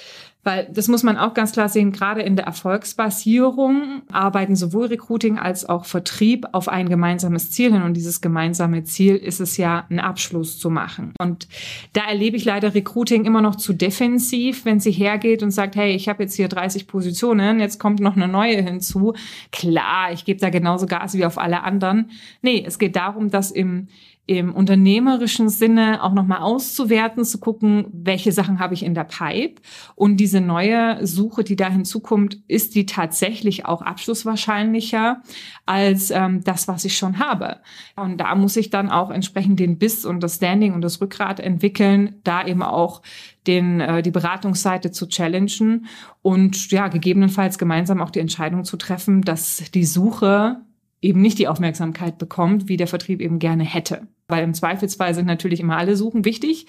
Weil 0.46 0.70
das 0.72 0.88
muss 0.88 1.02
man 1.02 1.18
auch 1.18 1.34
ganz 1.34 1.54
klar 1.54 1.70
sehen, 1.70 1.92
gerade 1.92 2.22
in 2.22 2.36
der 2.36 2.46
Erfolgsbasierung 2.46 4.04
arbeiten 4.12 4.56
sowohl 4.56 4.86
Recruiting 4.86 5.40
als 5.40 5.68
auch 5.68 5.86
Vertrieb 5.86 6.46
auf 6.52 6.70
ein 6.70 6.88
gemeinsames 6.88 7.50
Ziel 7.50 7.74
hin. 7.74 7.82
Und 7.82 7.96
dieses 7.96 8.22
gemeinsame 8.22 8.84
Ziel 8.84 9.16
ist 9.16 9.42
es 9.42 9.58
ja, 9.58 9.88
einen 9.90 10.00
Abschluss 10.00 10.60
zu 10.60 10.70
machen. 10.70 11.14
Und 11.18 11.48
da 11.94 12.02
erlebe 12.08 12.38
ich 12.38 12.46
leider 12.46 12.76
Recruiting 12.76 13.26
immer 13.26 13.42
noch 13.42 13.56
zu 13.56 13.74
defensiv, 13.74 14.66
wenn 14.66 14.80
sie 14.80 14.92
hergeht 14.92 15.42
und 15.42 15.50
sagt, 15.50 15.76
hey, 15.76 15.96
ich 15.96 16.08
habe 16.10 16.22
jetzt 16.22 16.36
hier 16.36 16.48
30 16.48 16.86
Positionen, 16.86 17.60
jetzt 17.60 17.80
kommt 17.80 18.00
noch 18.00 18.16
eine 18.16 18.28
neue 18.28 18.62
hinzu. 18.62 19.16
Klar, 19.52 20.12
ich 20.14 20.26
gebe 20.26 20.40
da 20.40 20.52
genauso 20.52 20.86
Gas 20.86 21.16
wie 21.16 21.26
auf 21.26 21.40
alle 21.40 21.64
anderen. 21.64 22.12
Nee, 22.44 22.64
es 22.64 22.78
geht 22.78 22.96
darum, 22.96 23.32
dass 23.32 23.50
im 23.50 23.88
im 24.28 24.56
unternehmerischen 24.56 25.50
Sinne 25.50 26.04
auch 26.04 26.14
nochmal 26.14 26.40
auszuwerten, 26.40 27.24
zu 27.26 27.40
gucken, 27.40 27.86
welche 27.92 28.32
Sachen 28.32 28.60
habe 28.60 28.74
ich 28.74 28.84
in 28.84 28.96
der 28.96 29.04
Pipe 29.04 29.62
und 29.94 30.18
diese 30.18 30.42
neue 30.42 31.06
Suche, 31.06 31.44
die 31.44 31.56
da 31.56 31.70
hinzukommt, 31.70 32.40
ist 32.48 32.74
die 32.74 32.88
tatsächlich 32.88 33.66
auch 33.66 33.84
abschlusswahrscheinlicher 33.84 35.22
als 35.66 36.10
ähm, 36.10 36.44
das, 36.44 36.68
was 36.68 36.86
ich 36.86 36.98
schon 36.98 37.20
habe. 37.20 37.58
Und 37.96 38.18
da 38.18 38.34
muss 38.34 38.58
ich 38.58 38.72
dann 38.72 38.90
auch 38.90 39.12
entsprechend 39.12 39.60
den 39.60 39.78
Biss 39.78 40.06
und 40.06 40.22
das 40.22 40.36
Standing 40.36 40.74
und 40.74 40.82
das 40.82 41.00
Rückgrat 41.02 41.40
entwickeln, 41.40 42.16
da 42.24 42.46
eben 42.46 42.64
auch 42.64 43.04
den, 43.46 43.80
äh, 43.80 44.02
die 44.02 44.12
Beratungsseite 44.12 44.92
zu 44.92 45.08
challengen 45.08 45.86
und 46.24 46.72
ja, 46.72 46.88
gegebenenfalls 46.88 47.60
gemeinsam 47.60 48.02
auch 48.02 48.10
die 48.10 48.20
Entscheidung 48.20 48.64
zu 48.64 48.78
treffen, 48.78 49.22
dass 49.22 49.64
die 49.72 49.86
Suche 49.86 50.62
eben 51.02 51.22
nicht 51.22 51.38
die 51.38 51.48
Aufmerksamkeit 51.48 52.18
bekommt, 52.18 52.68
wie 52.68 52.78
der 52.78 52.88
Vertrieb 52.88 53.22
eben 53.22 53.38
gerne 53.38 53.64
hätte. 53.64 54.08
Weil 54.28 54.44
im 54.44 54.54
Zweifelsfall 54.54 55.14
sind 55.14 55.28
natürlich 55.28 55.60
immer 55.60 55.78
alle 55.78 55.96
Suchen 55.96 56.26
wichtig 56.26 56.68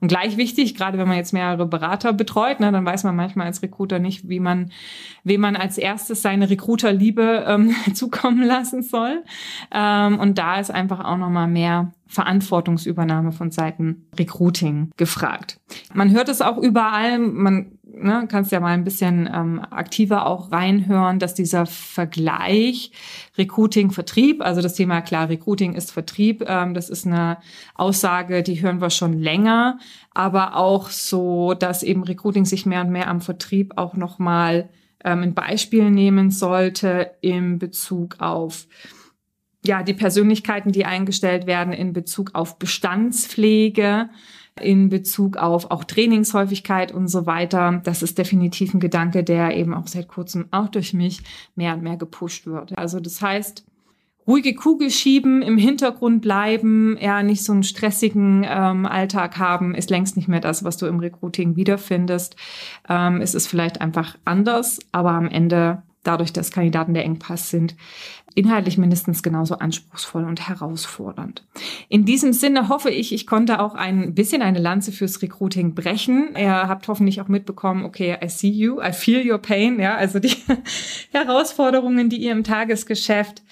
und 0.00 0.08
gleich 0.08 0.36
wichtig, 0.36 0.74
gerade 0.74 0.98
wenn 0.98 1.08
man 1.08 1.16
jetzt 1.16 1.32
mehrere 1.32 1.66
Berater 1.66 2.12
betreut, 2.12 2.60
ne, 2.60 2.70
dann 2.72 2.84
weiß 2.84 3.04
man 3.04 3.16
manchmal 3.16 3.46
als 3.46 3.62
Recruiter 3.62 3.98
nicht, 3.98 4.28
wie 4.28 4.40
man, 4.40 4.70
wem 5.22 5.40
man 5.40 5.56
als 5.56 5.78
erstes 5.78 6.22
seine 6.22 6.50
Recruiterliebe 6.50 7.44
ähm, 7.46 7.74
zukommen 7.94 8.42
lassen 8.42 8.82
soll. 8.82 9.24
Ähm, 9.72 10.18
und 10.18 10.38
da 10.38 10.60
ist 10.60 10.70
einfach 10.70 11.04
auch 11.04 11.16
nochmal 11.16 11.48
mehr 11.48 11.92
Verantwortungsübernahme 12.06 13.32
von 13.32 13.50
Seiten 13.50 14.06
Recruiting 14.18 14.90
gefragt. 14.96 15.58
Man 15.94 16.10
hört 16.10 16.28
es 16.28 16.42
auch 16.42 16.58
überall, 16.58 17.18
man 17.18 17.78
ne, 17.96 18.26
kannst 18.28 18.52
ja 18.52 18.60
mal 18.60 18.68
ein 18.68 18.84
bisschen 18.84 19.28
ähm, 19.32 19.60
aktiver 19.70 20.26
auch 20.26 20.52
reinhören, 20.52 21.18
dass 21.18 21.34
dieser 21.34 21.66
Vergleich 21.66 22.92
Recruiting, 23.38 23.90
Vertrieb, 23.90 24.42
also 24.42 24.60
das 24.60 24.74
Thema 24.74 25.00
klar, 25.00 25.28
Recruiting 25.28 25.74
ist 25.74 25.92
Vertrieb, 25.92 26.44
ähm, 26.46 26.74
das 26.74 26.90
ist 26.90 27.06
eine 27.06 27.38
Aussage, 27.74 28.42
die 28.42 28.60
hören 28.62 28.80
wir 28.80 28.90
schon 28.90 29.12
länger, 29.14 29.78
aber 30.12 30.56
auch 30.56 30.90
so, 30.90 31.54
dass 31.54 31.82
eben 31.82 32.04
Recruiting 32.04 32.44
sich 32.44 32.66
mehr 32.66 32.82
und 32.82 32.90
mehr 32.90 33.08
am 33.08 33.20
Vertrieb 33.20 33.74
auch 33.76 33.94
nochmal 33.94 34.68
ähm, 35.04 35.22
ein 35.22 35.34
Beispiel 35.34 35.90
nehmen 35.90 36.30
sollte 36.30 37.12
in 37.20 37.58
Bezug 37.58 38.20
auf 38.20 38.66
ja, 39.66 39.82
die 39.82 39.94
Persönlichkeiten, 39.94 40.72
die 40.72 40.84
eingestellt 40.84 41.46
werden 41.46 41.72
in 41.72 41.92
Bezug 41.94 42.34
auf 42.34 42.58
Bestandspflege, 42.58 44.10
in 44.60 44.88
Bezug 44.88 45.36
auf 45.36 45.70
auch 45.70 45.84
Trainingshäufigkeit 45.84 46.92
und 46.92 47.08
so 47.08 47.26
weiter. 47.26 47.80
Das 47.84 48.02
ist 48.02 48.18
definitiv 48.18 48.74
ein 48.74 48.80
Gedanke, 48.80 49.24
der 49.24 49.56
eben 49.56 49.74
auch 49.74 49.86
seit 49.86 50.08
kurzem 50.08 50.46
auch 50.50 50.68
durch 50.68 50.94
mich 50.94 51.22
mehr 51.56 51.74
und 51.74 51.82
mehr 51.82 51.96
gepusht 51.96 52.46
wird. 52.46 52.76
Also 52.78 53.00
das 53.00 53.20
heißt, 53.20 53.64
ruhige 54.26 54.54
Kugel 54.54 54.90
schieben, 54.90 55.42
im 55.42 55.58
Hintergrund 55.58 56.22
bleiben, 56.22 56.96
ja, 57.00 57.22
nicht 57.22 57.44
so 57.44 57.52
einen 57.52 57.64
stressigen 57.64 58.46
ähm, 58.48 58.86
Alltag 58.86 59.38
haben, 59.38 59.74
ist 59.74 59.90
längst 59.90 60.16
nicht 60.16 60.28
mehr 60.28 60.40
das, 60.40 60.64
was 60.64 60.76
du 60.76 60.86
im 60.86 61.00
Recruiting 61.00 61.56
wiederfindest. 61.56 62.36
Ähm, 62.88 63.20
es 63.20 63.34
ist 63.34 63.48
vielleicht 63.48 63.80
einfach 63.80 64.16
anders, 64.24 64.78
aber 64.92 65.10
am 65.10 65.28
Ende, 65.28 65.82
dadurch, 66.04 66.32
dass 66.32 66.52
Kandidaten 66.52 66.94
der 66.94 67.04
Engpass 67.04 67.50
sind, 67.50 67.74
inhaltlich 68.34 68.78
mindestens 68.78 69.22
genauso 69.22 69.58
anspruchsvoll 69.58 70.24
und 70.24 70.48
herausfordernd. 70.48 71.44
In 71.88 72.04
diesem 72.04 72.32
Sinne 72.32 72.68
hoffe 72.68 72.90
ich, 72.90 73.12
ich 73.12 73.26
konnte 73.26 73.60
auch 73.60 73.74
ein 73.74 74.14
bisschen 74.14 74.42
eine 74.42 74.58
Lanze 74.58 74.92
fürs 74.92 75.22
Recruiting 75.22 75.74
brechen. 75.74 76.34
Ihr 76.36 76.50
habt 76.50 76.88
hoffentlich 76.88 77.20
auch 77.20 77.28
mitbekommen, 77.28 77.84
okay, 77.84 78.18
I 78.22 78.28
see 78.28 78.50
you, 78.50 78.80
I 78.82 78.92
feel 78.92 79.30
your 79.30 79.38
pain, 79.38 79.78
ja, 79.78 79.94
also 79.96 80.18
die 80.18 80.34
Herausforderungen, 81.12 82.08
die 82.08 82.18
ihr 82.18 82.32
im 82.32 82.44
Tagesgeschäft 82.44 83.42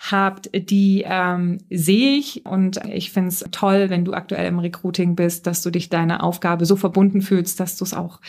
habt, 0.00 0.50
die 0.54 1.04
ähm, 1.06 1.58
sehe 1.68 2.16
ich 2.16 2.46
und 2.46 2.80
ich 2.86 3.12
finde 3.12 3.28
es 3.28 3.44
toll, 3.50 3.90
wenn 3.90 4.04
du 4.04 4.14
aktuell 4.14 4.46
im 4.46 4.58
Recruiting 4.58 5.14
bist, 5.14 5.46
dass 5.46 5.62
du 5.62 5.70
dich 5.70 5.90
deiner 5.90 6.24
Aufgabe 6.24 6.64
so 6.64 6.76
verbunden 6.76 7.20
fühlst, 7.20 7.60
dass 7.60 7.76
du 7.76 7.84
es 7.84 7.92
auch 7.92 8.20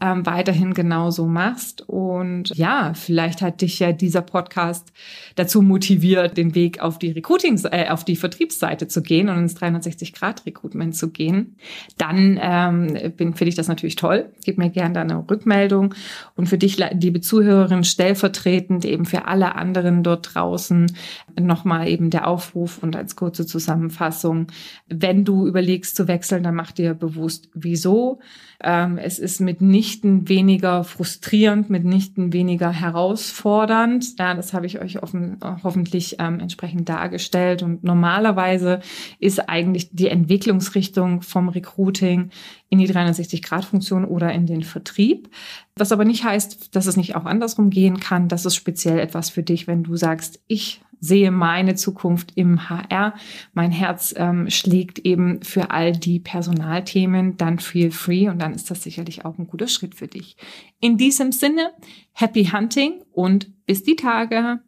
ähm, 0.00 0.26
weiterhin 0.26 0.74
genauso 0.74 1.26
machst. 1.26 1.88
Und 1.88 2.50
ja, 2.56 2.94
vielleicht 2.94 3.42
hat 3.42 3.60
dich 3.60 3.78
ja 3.78 3.92
dieser 3.92 4.22
Podcast 4.22 4.92
dazu 5.36 5.62
motiviert, 5.62 6.36
den 6.36 6.56
Weg 6.56 6.80
auf 6.80 6.98
die 6.98 7.12
Recruiting, 7.12 7.60
äh, 7.70 7.88
auf 7.88 8.04
die 8.04 8.16
Vertriebsseite 8.16 8.88
zu 8.88 9.00
gehen 9.00 9.28
und 9.28 9.38
ins 9.38 9.56
360-Grad-Recruitment 9.56 10.96
zu 10.96 11.10
gehen. 11.10 11.56
Dann 11.96 12.40
ähm, 12.42 13.12
bin 13.16 13.34
finde 13.34 13.50
ich 13.50 13.54
das 13.54 13.68
natürlich 13.68 13.94
toll. 13.94 14.30
Gib 14.44 14.58
mir 14.58 14.70
gerne 14.70 14.94
deine 14.94 15.24
Rückmeldung. 15.30 15.94
Und 16.34 16.48
für 16.48 16.58
dich, 16.58 16.76
liebe 16.92 17.20
Zuhörerin, 17.20 17.84
stellvertretend 17.84 18.84
eben 18.84 19.04
für 19.04 19.26
alle 19.26 19.54
anderen 19.54 20.02
dort 20.02 20.34
draußen, 20.34 20.92
Nochmal 21.38 21.88
eben 21.88 22.10
der 22.10 22.26
Aufruf 22.26 22.82
und 22.82 22.96
als 22.96 23.16
kurze 23.16 23.46
Zusammenfassung. 23.46 24.48
Wenn 24.88 25.24
du 25.24 25.46
überlegst 25.46 25.96
zu 25.96 26.08
wechseln, 26.08 26.42
dann 26.42 26.54
mach 26.54 26.72
dir 26.72 26.94
bewusst, 26.94 27.48
wieso. 27.54 28.20
Ähm, 28.62 28.98
es 28.98 29.18
ist 29.18 29.40
mitnichten 29.40 30.28
weniger 30.28 30.84
frustrierend, 30.84 31.70
mitnichten 31.70 32.32
weniger 32.32 32.70
herausfordernd. 32.70 34.18
Ja, 34.18 34.34
das 34.34 34.52
habe 34.52 34.66
ich 34.66 34.80
euch 34.80 35.02
offen, 35.02 35.38
hoffentlich 35.62 36.16
ähm, 36.18 36.40
entsprechend 36.40 36.88
dargestellt. 36.88 37.62
Und 37.62 37.84
normalerweise 37.84 38.80
ist 39.18 39.48
eigentlich 39.48 39.90
die 39.92 40.08
Entwicklungsrichtung 40.08 41.22
vom 41.22 41.48
Recruiting 41.48 42.30
in 42.68 42.78
die 42.78 42.88
360-Grad-Funktion 42.88 44.04
oder 44.04 44.32
in 44.32 44.46
den 44.46 44.62
Vertrieb. 44.62 45.30
Was 45.76 45.92
aber 45.92 46.04
nicht 46.04 46.24
heißt, 46.24 46.74
dass 46.76 46.86
es 46.86 46.96
nicht 46.96 47.16
auch 47.16 47.24
andersrum 47.24 47.70
gehen 47.70 47.98
kann. 47.98 48.28
Das 48.28 48.44
ist 48.44 48.54
speziell 48.54 48.98
etwas 48.98 49.30
für 49.30 49.42
dich, 49.42 49.66
wenn 49.66 49.82
du 49.82 49.96
sagst, 49.96 50.40
ich 50.46 50.80
sehe 51.00 51.30
meine 51.30 51.74
Zukunft 51.74 52.32
im 52.36 52.68
HR. 52.68 53.14
Mein 53.52 53.72
Herz 53.72 54.14
ähm, 54.16 54.48
schlägt 54.50 55.00
eben 55.00 55.42
für 55.42 55.70
all 55.70 55.92
die 55.92 56.20
Personalthemen. 56.20 57.36
Dann 57.36 57.58
feel 57.58 57.90
free 57.90 58.28
und 58.28 58.38
dann 58.40 58.54
ist 58.54 58.70
das 58.70 58.82
sicherlich 58.82 59.24
auch 59.24 59.38
ein 59.38 59.46
guter 59.46 59.68
Schritt 59.68 59.94
für 59.94 60.08
dich. 60.08 60.36
In 60.80 60.96
diesem 60.96 61.32
Sinne, 61.32 61.72
happy 62.12 62.44
hunting 62.44 63.02
und 63.12 63.50
bis 63.66 63.82
die 63.82 63.96
Tage. 63.96 64.60